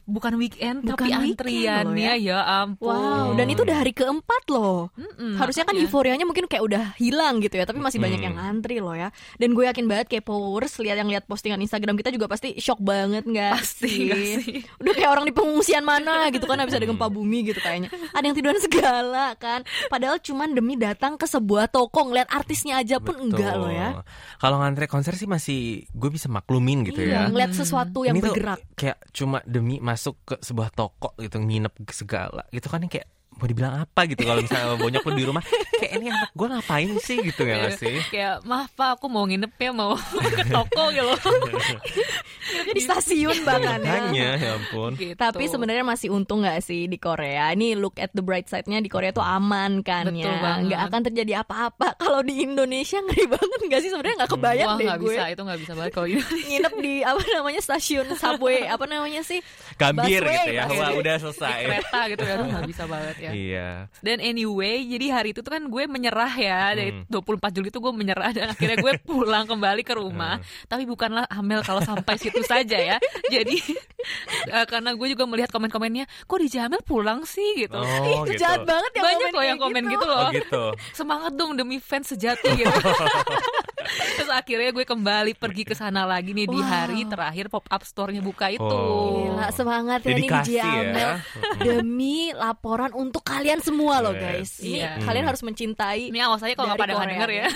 bukan 0.04 0.36
weekend 0.36 0.82
Bukan 0.82 0.94
tapi 0.94 1.08
weekend 1.08 1.32
antriannya 1.34 2.12
loh 2.12 2.22
ya. 2.22 2.38
ampun. 2.60 2.92
Wow, 2.92 3.28
dan 3.34 3.46
itu 3.46 3.60
udah 3.62 3.76
hari 3.76 3.90
keempat 3.90 4.42
loh. 4.48 4.92
Mm-mm, 4.92 5.34
Harusnya 5.34 5.62
kan 5.62 5.72
makanya. 5.72 5.86
euforianya 5.86 6.24
mungkin 6.24 6.44
kayak 6.44 6.60
udah 6.62 6.84
hilang 6.94 7.38
gitu 7.38 7.54
ya, 7.54 7.64
tapi 7.64 7.78
masih 7.78 7.96
banyak 7.96 8.16
Hmm. 8.16 8.26
yang 8.26 8.36
ngantri 8.36 8.76
loh 8.78 8.92
ya. 8.92 9.08
Dan 9.34 9.52
gue 9.52 9.64
yakin 9.64 9.84
banget 9.84 10.06
kayak 10.08 10.24
powers 10.24 10.76
lihat 10.76 10.96
yang 10.96 11.08
lihat 11.08 11.24
postingan 11.24 11.58
Instagram 11.58 11.94
kita 11.94 12.10
juga 12.10 12.26
pasti 12.26 12.52
shock 12.56 12.78
banget 12.78 13.24
nggak 13.24 13.52
Pasti 13.54 13.88
sih? 14.08 14.60
Udah 14.76 14.92
kayak 14.92 15.10
orang 15.10 15.24
di 15.24 15.32
pengungsian 15.32 15.82
mana 15.82 16.28
gitu 16.28 16.44
kan 16.44 16.56
habis 16.56 16.72
ada 16.72 16.84
gempa 16.84 17.06
bumi 17.06 17.46
gitu 17.46 17.58
kayaknya. 17.58 17.88
Ada 18.10 18.24
yang 18.24 18.34
tiduran 18.34 18.58
segala 18.58 19.32
kan. 19.34 19.62
Padahal 19.86 20.18
cuman 20.18 20.52
demi 20.52 20.74
datang 20.74 21.14
ke 21.14 21.24
sebuah 21.24 21.66
toko 21.66 22.04
ngeliat 22.04 22.28
artisnya 22.28 22.76
aja 22.76 22.98
pun 22.98 23.16
enggak 23.16 23.54
loh 23.54 23.68
ya. 23.68 24.04
Kalau 24.36 24.58
ngantre 24.58 24.84
konser 24.86 25.14
sih 25.14 25.24
masih 25.24 25.60
gue 25.88 26.10
bisa 26.10 26.28
maklumin 26.28 26.84
gitu 26.84 27.00
Iya, 27.00 27.24
ya. 27.24 27.28
ngeliat 27.28 27.52
sesuatu 27.52 28.02
yang 28.02 28.14
Ini 28.14 28.20
tuh 28.20 28.30
bergerak. 28.30 28.58
kayak 28.74 28.98
cuma 29.10 29.38
demi 29.58 29.82
masuk 29.82 30.14
ke 30.22 30.34
sebuah 30.38 30.70
toko 30.70 31.18
gitu 31.18 31.42
nginep 31.42 31.74
segala. 31.90 32.46
Gitu 32.54 32.70
kan 32.70 32.86
yang 32.86 32.92
kayak 32.92 33.10
mau 33.38 33.46
dibilang 33.46 33.74
apa 33.78 34.00
gitu 34.04 34.22
kalau 34.22 34.42
misalnya 34.42 34.74
bonyok 34.74 35.02
lu 35.02 35.12
di 35.14 35.24
rumah 35.24 35.42
kayak 35.78 35.92
ini 35.96 36.06
anak 36.10 36.30
gue 36.30 36.46
ngapain 36.50 36.90
sih 36.98 37.16
gitu 37.22 37.42
ya 37.42 37.54
nggak 37.56 37.78
sih 37.78 37.96
kayak 38.10 38.42
maaf 38.42 38.68
pak 38.74 38.98
aku 38.98 39.06
mau 39.06 39.24
nginep 39.24 39.52
ya 39.54 39.70
mau 39.70 39.94
ke 40.38 40.44
toko 40.50 40.84
gitu 40.90 41.14
di 42.74 42.80
stasiun 42.80 43.44
bahkan 43.44 43.80
ya. 44.10 44.34
Ya 44.38 44.54
ampun 44.54 44.90
Gitu. 44.98 45.14
Tapi 45.14 45.46
sebenarnya 45.46 45.84
masih 45.86 46.10
untung 46.10 46.42
nggak 46.42 46.58
sih 46.58 46.90
di 46.90 46.98
Korea? 46.98 47.54
Ini 47.54 47.78
look 47.78 47.96
at 47.96 48.10
the 48.12 48.24
bright 48.24 48.50
side-nya 48.50 48.82
di 48.82 48.90
Korea 48.90 49.14
tuh 49.14 49.22
aman 49.22 49.80
kan 49.80 50.10
Betul 50.10 50.26
ya, 50.26 50.34
banget. 50.42 50.64
nggak 50.68 50.80
akan 50.90 51.00
terjadi 51.06 51.32
apa-apa. 51.44 51.94
Kalau 52.02 52.20
di 52.20 52.42
Indonesia 52.42 52.98
ngeri 52.98 53.24
banget 53.28 53.60
nggak 53.62 53.80
sih? 53.80 53.90
Sebenarnya 53.92 54.16
nggak 54.18 54.32
kebayang 54.32 54.68
Wah 54.68 54.76
deh 54.76 54.86
nggak 54.88 54.98
gue. 54.98 55.12
bisa 55.12 55.22
itu 55.28 55.42
nggak 55.46 55.60
bisa 55.62 55.72
banget 55.78 55.92
kalau 55.94 56.06
Nginep 56.08 56.74
di 56.82 56.94
apa 57.04 57.22
namanya 57.30 57.60
stasiun 57.62 58.06
subway, 58.16 58.66
apa 58.66 58.84
namanya 58.84 59.22
sih? 59.22 59.38
gambir 59.78 60.20
Busway, 60.20 60.34
gitu 60.34 60.50
ya 60.58 60.64
busway. 60.66 60.80
wah 60.82 60.90
udah 60.98 61.14
di 61.14 61.22
selesai 61.22 61.58
kereta 61.62 62.00
gitu 62.10 62.24
ya 62.26 62.34
nggak 62.42 62.64
bisa 62.66 62.82
banget 62.90 63.16
ya 63.22 63.27
iya. 63.30 63.68
Dan 64.00 64.18
anyway 64.18 64.80
jadi 64.82 65.06
hari 65.10 65.30
itu 65.30 65.40
tuh 65.40 65.50
kan 65.50 65.62
gue 65.62 65.84
menyerah 65.84 66.32
ya. 66.32 66.72
Dari 66.72 66.90
Hmm. 66.90 67.04
24 67.06 67.52
Juli 67.52 67.68
itu 67.68 67.78
gue 67.78 67.92
menyerah 67.92 68.30
dan 68.32 68.46
akhirnya 68.50 68.76
gue 68.76 68.92
pulang 69.08 69.44
kembali 69.44 69.82
ke 69.82 69.94
rumah. 69.94 70.38
Hmm. 70.38 70.66
tapi 70.66 70.84
bukanlah 70.84 71.24
Amel 71.28 71.60
kalau 71.62 71.80
sampai 71.80 72.16
situ 72.16 72.40
saja 72.42 72.76
ya. 72.76 72.96
Jadi 73.28 73.58
eh, 74.54 74.64
karena 74.64 74.92
gue 74.92 75.08
juga 75.08 75.24
melihat 75.24 75.48
komen-komennya 75.48 76.04
kok 76.24 76.38
di 76.38 76.48
Jamel 76.48 76.80
pulang 76.82 77.22
sih? 77.22 77.46
gitu. 77.58 77.76
Oh 77.76 78.24
Itu 78.24 78.34
gitu. 78.34 78.40
jahat 78.40 78.62
banget 78.62 78.92
ya 78.94 79.02
banyak 79.02 79.30
loh 79.30 79.44
yang 79.44 79.58
komen 79.58 79.82
gitu. 79.84 79.92
gitu 79.94 80.04
oh 80.04 80.10
loh 80.10 80.28
gitu. 80.30 80.62
Semangat 80.92 81.32
dong 81.34 81.54
demi 81.54 81.78
fans 81.78 82.08
sejati 82.08 82.48
gitu. 82.54 82.70
Terus 83.88 84.30
akhirnya 84.30 84.70
gue 84.70 84.84
kembali 84.84 85.32
pergi 85.34 85.62
ke 85.62 85.72
sana 85.72 86.04
lagi 86.04 86.32
nih 86.32 86.44
di 86.44 86.58
Wow. 86.58 86.66
hari 86.66 87.00
terakhir 87.04 87.46
pop 87.48 87.64
up 87.64 87.82
store-nya 87.82 88.20
buka 88.20 88.50
itu. 88.50 88.60
Oh. 88.62 89.30
Gila, 89.30 89.48
semangat 89.50 90.00
ya 90.04 90.14
nih 90.14 90.28
ya. 90.52 91.10
Demi 91.58 92.30
laporan 92.32 92.92
untuk 92.92 93.22
kalian 93.22 93.58
semua 93.58 94.00
loh 94.00 94.12
Yes. 94.12 94.22
guys. 94.22 94.50
Ini 94.60 94.78
Iya. 94.78 94.90
kalian 95.02 95.26
harus 95.26 95.42
mencintai. 95.42 96.10
Ini 96.10 96.18
awas 96.24 96.42
aja 96.42 96.52
kalau 96.52 96.72
nggak 96.72 96.80
pada 96.80 96.92
nggak 96.94 97.10
denger 97.10 97.30
ya. 97.30 97.46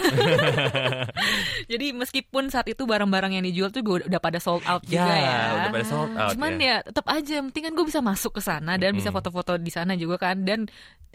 Jadi 1.73 1.87
meskipun 1.93 2.49
saat 2.49 2.67
itu 2.69 2.83
barang-barang 2.85 3.33
yang 3.35 3.45
dijual 3.45 3.71
tuh 3.71 3.83
gue 3.83 3.97
udah 4.07 4.21
pada 4.21 4.39
sold 4.39 4.65
out 4.65 4.83
ya 4.87 5.03
juga 5.03 5.15
ya. 5.15 5.37
udah 5.53 5.71
pada 5.73 5.87
sold 5.87 6.13
out 6.15 6.31
Cuman 6.35 6.53
ya 6.57 6.61
ya 6.63 6.77
tetap 6.81 7.07
aja, 7.07 7.37
penting 7.43 7.65
kan 7.69 7.73
gue 7.75 7.87
bisa 7.87 8.01
masuk 8.01 8.33
ke 8.33 8.43
sana 8.43 8.79
dan 8.79 8.95
bisa 8.95 9.11
Mm-mm. 9.11 9.19
foto-foto 9.19 9.53
di 9.57 9.69
sana 9.69 9.93
juga 9.95 10.17
kan. 10.19 10.41
Dan 10.43 10.67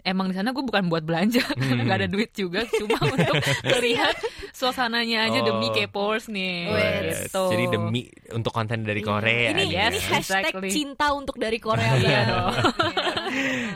emang 0.08 0.26
di 0.26 0.34
sana 0.34 0.50
gue 0.50 0.60
bukan 0.60 0.88
buat 0.88 1.04
belanja 1.04 1.44
karena 1.58 1.82
nggak 1.84 1.98
ada 2.00 2.08
duit 2.08 2.30
juga, 2.32 2.64
cuma 2.66 2.96
untuk 3.14 3.36
melihat 3.62 4.16
suasananya 4.50 5.28
aja 5.28 5.40
demi 5.40 5.66
Oh. 5.68 5.74
K-popers 5.74 6.26
nih. 6.26 6.56
Wes. 6.66 7.28
Gitu. 7.28 7.44
jadi 7.46 7.64
demi 7.68 8.08
untuk 8.30 8.50
konten 8.50 8.82
dari 8.82 9.00
Korea 9.00 9.52
Ini, 9.52 9.64
yes, 9.64 9.92
ini 9.92 9.98
ya. 10.00 10.08
hashtag 10.16 10.42
exactly. 10.48 10.70
cinta 10.70 11.06
untuk 11.12 11.36
dari 11.36 11.58
Korea 11.68 11.92
Iya 11.94 12.20
dong. 12.24 12.52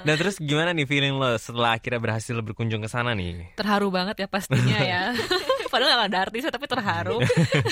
Nah 0.02 0.14
terus 0.16 0.36
gimana 0.38 0.72
nih 0.72 0.84
feeling 0.84 1.14
lo 1.14 1.36
setelah 1.36 1.76
akhirnya 1.76 2.00
berhasil 2.00 2.32
berkunjung 2.34 2.80
ke 2.80 2.88
sana 2.88 3.12
nih? 3.12 3.52
terharu 3.54 3.92
banget 3.92 4.16
ya 4.18 4.26
pastinya 4.26 4.78
ya. 4.80 5.02
Padahal 5.72 6.04
gak 6.04 6.10
ada 6.12 6.20
artisnya 6.28 6.52
tapi 6.52 6.68
terharu. 6.68 7.16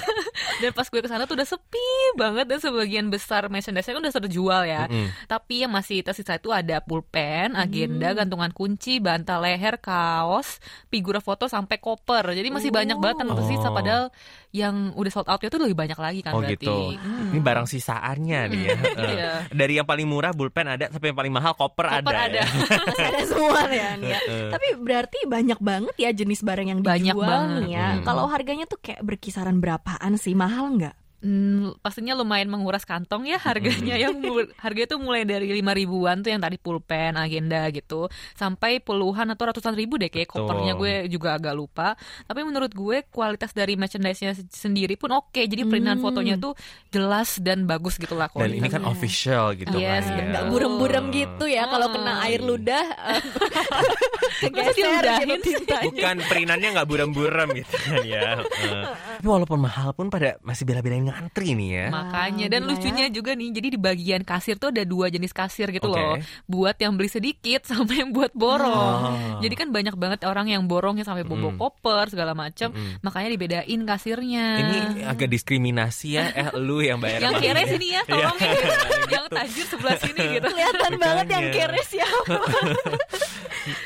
dan 0.65 0.71
pas 0.73 0.89
gue 0.89 1.01
ke 1.05 1.09
sana 1.09 1.29
tuh 1.29 1.37
udah 1.37 1.45
sepi 1.45 2.17
banget 2.17 2.49
dan 2.49 2.59
sebagian 2.59 3.07
besar 3.13 3.53
merchandise-nya 3.53 3.93
kan 3.93 4.03
udah 4.03 4.17
terjual 4.25 4.63
ya. 4.65 4.89
Mm-mm. 4.89 5.13
Tapi 5.29 5.69
yang 5.69 5.73
masih 5.73 6.01
tersisa 6.01 6.41
itu 6.41 6.49
ada 6.49 6.81
pulpen, 6.81 7.53
agenda, 7.53 8.17
gantungan 8.17 8.49
kunci, 8.57 9.05
bantal 9.05 9.45
leher, 9.45 9.77
kaos, 9.77 10.59
figura 10.89 11.21
foto 11.21 11.45
sampai 11.45 11.77
koper. 11.77 12.33
Jadi 12.33 12.49
masih 12.49 12.73
banyak 12.73 12.97
banget 12.97 13.21
yang 13.21 13.37
tersisa 13.37 13.69
Oh. 13.71 13.77
padahal 13.77 14.05
yang 14.51 14.91
udah 14.93 15.11
sold 15.11 15.27
out 15.27 15.39
itu 15.39 15.55
lebih 15.55 15.79
banyak 15.79 15.95
lagi 15.95 16.21
kan 16.21 16.35
Oh 16.35 16.43
berarti. 16.43 16.59
gitu. 16.59 16.75
Hmm. 16.99 17.31
Ini 17.31 17.41
barang 17.41 17.67
sisaannya 17.67 18.41
nih 18.49 18.61
ya. 18.67 18.79
Iya. 18.99 19.31
Dari 19.49 19.73
yang 19.79 19.87
paling 19.87 20.05
murah 20.05 20.31
bulpen 20.31 20.67
ada 20.67 20.91
sampai 20.91 21.11
yang 21.11 21.19
paling 21.19 21.31
mahal 21.31 21.55
koper, 21.55 21.87
Koper 21.87 22.11
ada. 22.11 22.27
ada. 22.27 22.43
ya. 22.99 23.07
Ada 23.15 23.25
semua 23.25 23.63
ya 23.67 23.89
nih 23.95 24.11
ya. 24.11 24.19
Tapi 24.51 24.69
berarti 24.77 25.19
banyak 25.25 25.59
banget 25.59 25.95
ya 25.97 26.11
jenis 26.11 26.43
barang 26.43 26.67
yang 26.67 26.81
Banyak 26.81 27.15
dijual 27.15 27.25
banget. 27.25 27.61
nih 27.63 27.71
ya. 27.73 27.89
Hmm. 27.93 28.03
Kalau 28.03 28.25
harganya 28.27 28.67
tuh 28.67 28.79
kayak 28.79 29.01
berkisaran 29.01 29.59
berapaan 29.59 30.15
sih? 30.15 30.35
Mahal 30.35 30.75
nggak? 30.75 30.95
Hmm, 31.21 31.77
pastinya 31.79 32.17
lumayan 32.17 32.49
menguras 32.49 32.83
kantong 32.83 33.29
ya 33.29 33.37
harganya 33.37 33.93
yang 33.95 34.17
harga 34.57 34.81
itu 34.85 34.97
mulai 34.97 35.23
dari 35.23 35.53
lima 35.53 35.71
ribuan 35.71 36.21
tuh 36.21 36.33
yang 36.33 36.41
tadi 36.41 36.57
pulpen 36.57 37.13
agenda 37.15 37.69
gitu 37.69 38.09
sampai 38.33 38.81
puluhan 38.81 39.29
atau 39.29 39.45
ratusan 39.47 39.77
ribu 39.77 39.95
deh 39.95 40.09
kayak 40.09 40.33
Betul. 40.33 40.49
kopernya 40.49 40.73
gue 40.75 40.93
juga 41.07 41.37
agak 41.37 41.53
lupa 41.53 41.93
tapi 42.25 42.41
menurut 42.41 42.73
gue 42.73 43.05
kualitas 43.07 43.53
dari 43.53 43.77
merchandise-nya 43.77 44.33
se- 44.33 44.49
sendiri 44.49 44.97
pun 44.97 45.13
oke 45.13 45.37
jadi 45.37 45.61
printan 45.63 45.97
Hmm. 45.97 46.05
fotonya 46.05 46.35
tuh 46.35 46.57
jelas 46.89 47.37
dan 47.37 47.65
bagus 47.65 47.95
gitu 47.95 48.17
lah 48.17 48.33
Dan 48.33 48.57
ini 48.57 48.67
kan 48.67 48.81
Iya. 48.81 48.89
official 48.89 49.45
gitu 49.53 49.77
Yes, 49.77 50.07
kan 50.07 50.17
ya. 50.17 50.25
Nggak 50.27 50.45
burem-burem 50.49 51.05
gitu 51.11 51.45
ya. 51.45 51.67
Kalau 51.67 51.87
Ah. 51.87 51.93
kena 51.93 52.13
air 52.25 52.41
ludah, 52.41 52.85
eh, 53.11 53.21
kegeser 54.41 55.05
gitu 55.21 55.35
tintanya. 55.43 55.85
Bukan 55.85 56.17
perinannya 56.25 56.69
nggak 56.73 56.89
buram-buram 56.89 57.49
gitu 57.53 57.75
kan 57.77 58.01
ya. 58.03 58.31
Eh, 58.61 58.85
Tapi 59.19 59.27
walaupun 59.27 59.59
mahal 59.59 59.93
pun 59.93 60.09
pada 60.09 60.41
masih 60.41 60.65
bela-belain 60.65 61.10
ngantri 61.11 61.49
nih 61.53 61.69
ya. 61.71 61.87
Makanya 61.89 62.47
dan 62.47 62.61
gila 62.61 62.67
ya. 62.67 62.71
lucunya 62.73 63.07
juga 63.09 63.31
nih, 63.35 63.49
jadi 63.51 63.69
di 63.69 63.79
bagian 63.79 64.23
kasir 64.23 64.55
tuh 64.57 64.71
ada 64.71 64.83
dua 64.83 65.07
jenis 65.07 65.31
kasir 65.31 65.69
gitu 65.69 65.87
Oke. 65.87 65.99
loh. 65.99 66.17
Buat 66.47 66.77
yang 66.79 66.95
beli 66.95 67.07
sedikit 67.07 67.67
sama 67.71 67.93
yang 67.93 68.11
buat 68.11 68.31
borong. 68.33 68.71
Ah. 68.71 69.39
Jadi 69.39 69.55
kan 69.55 69.69
banyak 69.69 69.95
banget 69.95 70.23
orang 70.25 70.47
yang 70.47 70.65
borongnya 70.65 71.03
sampai 71.03 71.23
bobo 71.23 71.51
Mm. 71.51 71.59
koper 71.59 72.07
segala 72.09 72.33
macam. 72.33 72.71
Mm-mm. 72.71 73.03
Makanya 73.03 73.29
dibedain 73.29 73.81
kasirnya. 73.83 74.47
Ini 74.57 74.79
agak 75.05 75.29
diskriminasi 75.29 76.09
ya. 76.15 76.25
Eh 76.31 76.49
lu 76.63 76.79
yang 76.79 76.97
bayar 76.97 77.21
yang 77.21 77.35
kere 77.37 77.63
ini. 77.63 77.71
sini 77.71 77.87
ya, 77.91 78.01
Iya, 78.01 78.03
tolongin. 78.07 78.51
gitu. 78.55 78.69
yang 79.11 79.25
tajir 79.27 79.67
sebelah 79.67 79.97
sini 79.99 80.23
gitu. 80.37 80.47
kelihatan 80.47 80.93
banget 80.97 81.27
yang 81.29 81.47
kere 81.51 81.81
siapa. 81.83 82.35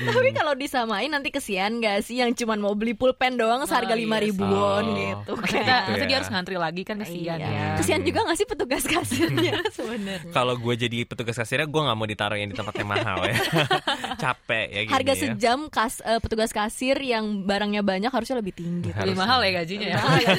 Tapi 0.05 0.31
kalau 0.33 0.53
disamain 0.53 1.07
nanti 1.07 1.29
kesian 1.29 1.79
gak 1.79 2.01
sih 2.01 2.19
yang 2.19 2.31
cuman 2.31 2.59
mau 2.59 2.73
beli 2.73 2.93
pulpen 2.93 3.35
doang 3.35 3.63
seharga 3.65 3.93
Oh, 3.93 3.97
lima 3.97 4.17
iya 4.17 4.25
ribu 4.25 4.41
sih. 4.41 4.51
won 4.51 4.85
Oh. 4.85 4.95
gitu 4.95 5.33
Maksudnya, 5.35 5.63
kan. 5.63 5.75
Gitu 5.75 5.85
maksudnya 5.85 5.99
dia 6.01 6.09
ya. 6.09 6.17
harus 6.17 6.31
ngantri 6.31 6.57
lagi 6.57 6.83
kan 6.83 6.97
kesian 6.99 7.37
Iya. 7.37 7.49
ya. 7.49 7.67
Kesian 7.77 8.01
juga 8.03 8.19
gak 8.23 8.37
sih 8.37 8.47
petugas 8.47 8.85
kasirnya 8.85 9.55
sebenarnya. 9.77 10.31
Kalau 10.31 10.55
gue 10.55 10.75
jadi 10.77 10.99
petugas 11.05 11.35
kasirnya 11.35 11.65
gue 11.65 11.81
nggak 11.81 11.95
mau 11.95 12.05
ditaruh 12.05 12.37
yang 12.37 12.49
di 12.49 12.57
tempat 12.57 12.75
yang 12.75 12.89
mahal 12.89 13.19
ya. 13.23 13.37
Capek 14.23 14.67
ya 14.69 14.81
gini 14.83 14.93
Harga 14.93 15.13
ya. 15.13 15.21
sejam 15.21 15.59
kas, 15.69 15.99
eh, 16.01 16.19
petugas 16.19 16.51
kasir 16.51 16.97
yang 16.97 17.25
barangnya 17.43 17.83
banyak 17.83 18.09
harusnya 18.09 18.37
lebih 18.37 18.55
tinggi. 18.55 18.91
Harus. 18.91 19.11
Lebih 19.11 19.19
mahal 19.19 19.39
ya 19.41 19.51
gajinya 19.57 19.87
ya. 19.87 19.97
Ya. 19.97 20.35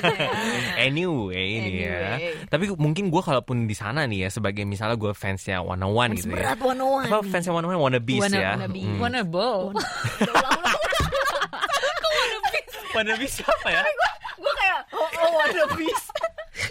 Anyway, 0.85 1.45
ini 1.57 1.71
ya. 1.81 2.15
Anyway. 2.15 2.45
Tapi 2.45 2.65
mungkin 2.75 3.07
gue 3.07 3.21
kalaupun 3.21 3.63
di 3.63 3.73
sana 3.73 4.03
nih 4.03 4.27
ya 4.27 4.29
sebagai 4.29 4.63
misalnya 4.63 4.95
gue 4.95 5.11
fansnya 5.11 5.59
One 5.59 5.81
on 5.81 5.91
One 5.91 6.11
gitu 6.13 6.29
ya. 6.29 6.35
Berat 6.35 6.59
one 6.59 6.77
on 6.77 6.89
one. 7.01 7.05
Apa 7.05 7.17
fansnya 7.25 7.51
One 7.51 7.63
on 7.63 7.71
One 7.71 7.81
Wannabe 7.81 8.15
Wanna- 8.17 8.37
ya. 8.37 8.51
wannabe. 8.55 8.81
Mm. 8.81 8.99
Wannabe. 9.25 9.73
Wanable. 9.73 9.81
Wannabe 12.95 13.25
siapa 13.27 13.67
ya? 13.71 13.83
Gue 14.39 14.53
kayak 14.55 14.79
oh, 14.93 15.03
oh 15.03 15.31
One 15.41 15.75
Piece. 15.75 16.05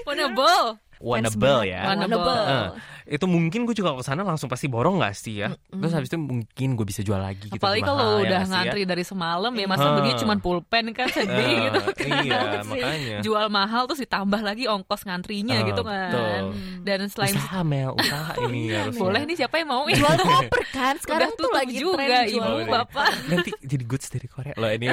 Wanable. 0.06 0.78
Wannable 1.00 1.60
ya. 1.68 1.80
Wannable. 1.84 2.80
Itu 3.14 3.31
mungkin 3.31 3.62
gue 3.62 3.72
juga 3.72 3.94
ke 3.94 4.03
sana 4.03 4.20
langsung 4.20 4.50
pasti 4.50 4.66
borong 4.66 4.98
gak 4.98 5.14
sih 5.14 5.38
ya? 5.38 5.55
Terus 5.70 5.92
habis 5.92 6.11
itu 6.11 6.18
mungkin 6.18 6.68
gue 6.74 6.83
bisa 6.83 6.98
jual 7.00 7.14
lagi 7.14 7.46
gitu. 7.46 7.55
Apalagi 7.55 7.81
kalau 7.81 8.18
ya 8.18 8.27
udah 8.27 8.42
ya? 8.42 8.50
ngantri 8.50 8.83
dari 8.83 9.05
semalam 9.07 9.55
ya 9.55 9.66
masa 9.66 9.83
Hmm. 9.85 9.96
beli 9.96 10.11
cuma 10.16 10.35
pulpen 10.35 10.90
kan 10.90 11.07
sedih 11.07 11.70
gitu 11.70 11.81
kan. 11.87 12.11
Iya, 12.20 12.40
makanya. 12.66 13.16
Jual 13.22 13.46
mahal 13.46 13.87
terus 13.87 14.00
ditambah 14.00 14.40
lagi 14.40 14.66
ongkos 14.66 15.05
ngantrinya 15.05 15.62
gitu 15.62 15.81
kan. 15.81 16.11
betul. 16.11 16.42
Dan 16.83 16.98
selain 17.07 17.35
Usaha 17.35 17.61
Mel, 17.62 17.94
usaha 17.94 18.33
ini 18.44 18.61
harus. 18.68 18.96
boleh 18.96 19.22
nih 19.22 19.37
siapa 19.38 19.55
yang 19.57 19.68
mau 19.70 19.87
Jual 19.87 20.16
koper 20.24 20.62
kan 20.68 20.94
sekarang 20.98 21.31
Udah 21.31 21.38
tuh 21.38 21.50
lagi 21.55 21.74
juga 21.77 22.03
tren 22.03 22.27
ibu 22.27 22.53
bapak. 22.66 23.07
Nanti 23.31 23.50
jadi 23.62 23.85
goods 23.85 24.09
dari 24.09 24.27
Korea 24.27 24.55
loh 24.57 24.68
ini. 24.68 24.90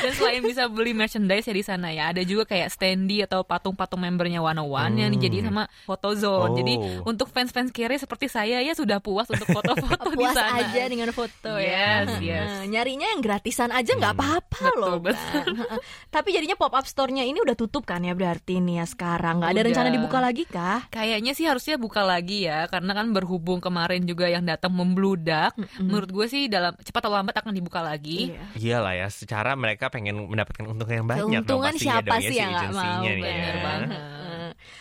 Dan 0.00 0.12
selain 0.16 0.40
bisa 0.40 0.64
beli 0.64 0.96
merchandise 0.96 1.44
ya 1.44 1.52
di 1.52 1.60
sana 1.60 1.92
ya, 1.92 2.08
ada 2.08 2.24
juga 2.24 2.48
kayak 2.48 2.72
standee 2.72 3.20
atau 3.20 3.44
patung-patung 3.44 4.00
membernya 4.00 4.40
One 4.40 4.56
One 4.58 4.96
yang 4.96 5.12
dijadiin 5.12 5.44
sama 5.46 5.68
photo 5.84 6.16
zone. 6.16 6.39
Oh. 6.42 6.54
Jadi 6.54 6.74
untuk 7.02 7.28
fans-fans 7.28 7.68
kiri 7.68 7.96
seperti 7.96 8.26
saya 8.26 8.60
ya 8.60 8.72
sudah 8.72 8.98
puas 8.98 9.26
untuk 9.26 9.44
foto-foto 9.56 10.08
di 10.08 10.16
puas 10.16 10.32
sana. 10.32 10.62
aja 10.62 10.82
dengan 10.86 11.10
foto 11.10 11.52
ya. 11.54 12.04
Yes, 12.04 12.10
yes. 12.20 12.46
Nah, 12.46 12.64
Nyarinya 12.70 13.06
yang 13.08 13.20
gratisan 13.20 13.68
aja 13.68 13.92
nggak 13.92 14.14
apa-apa 14.14 14.62
Betul, 14.62 14.78
loh. 14.78 14.96
betul. 14.98 15.44
Kan. 15.50 15.78
Tapi 16.08 16.28
jadinya 16.30 16.54
pop 16.54 16.72
up 16.72 16.84
store-nya 16.84 17.22
ini 17.22 17.38
udah 17.38 17.52
tutup 17.52 17.82
kan 17.82 18.00
ya 18.00 18.12
berarti 18.12 18.58
nih 18.58 18.80
ya 18.80 18.86
sekarang. 18.86 19.40
Nggak 19.40 19.50
ada 19.50 19.56
Udah. 19.56 19.68
rencana 19.68 19.88
dibuka 19.90 20.18
lagi 20.18 20.44
kah? 20.44 20.80
Kayaknya 20.88 21.32
sih 21.32 21.44
harusnya 21.44 21.76
buka 21.76 22.00
lagi 22.00 22.44
ya, 22.44 22.66
karena 22.66 22.92
kan 22.92 23.10
berhubung 23.10 23.58
kemarin 23.58 24.04
juga 24.04 24.26
yang 24.26 24.42
datang 24.42 24.70
membludak. 24.70 25.52
Menurut 25.76 26.08
gue 26.08 26.26
sih 26.26 26.46
dalam 26.46 26.72
cepat 26.76 27.00
atau 27.00 27.10
lambat 27.10 27.34
akan 27.34 27.50
dibuka 27.50 27.80
lagi. 27.80 28.30
Iya. 28.30 28.44
Iyalah 28.54 28.94
ya, 28.94 29.08
secara 29.08 29.56
mereka 29.56 29.88
pengen 29.88 30.28
mendapatkan 30.28 30.64
untung 30.64 30.86
yang 30.86 31.04
banyak 31.04 31.42
dong 31.42 31.60
Keuntungan 31.60 31.72
pastinya 31.72 31.94
siapa 31.96 32.06
dong 32.06 32.20
ya 32.20 32.28
sih 32.28 32.36
si 32.36 32.38
yang 32.38 32.52
mau? 32.70 33.04
ya. 33.04 33.54
Banget. 33.60 34.00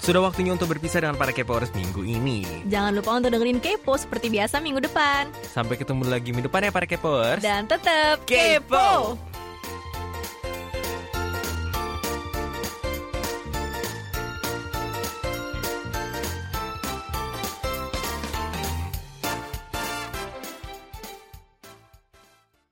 Sudah 0.00 0.24
waktunya 0.24 0.56
untuk 0.56 0.72
berpisah 0.72 1.04
dengan 1.04 1.20
para 1.20 1.28
K-popers 1.28 1.76
minggu 1.76 2.00
ini. 2.08 2.64
Jangan 2.72 2.96
lupa 2.96 3.20
untuk 3.20 3.36
dengerin 3.36 3.60
Kepo 3.60 4.00
seperti 4.00 4.32
biasa 4.32 4.56
minggu 4.64 4.80
depan. 4.80 5.28
Sampai 5.44 5.76
ketemu 5.76 6.08
lagi 6.08 6.32
minggu 6.32 6.48
depan 6.48 6.64
ya 6.64 6.72
para 6.72 6.88
K-popers. 6.88 7.44
Dan 7.44 7.68
tetap 7.68 8.24
Kepo! 8.24 9.20
kepo. 9.20 9.39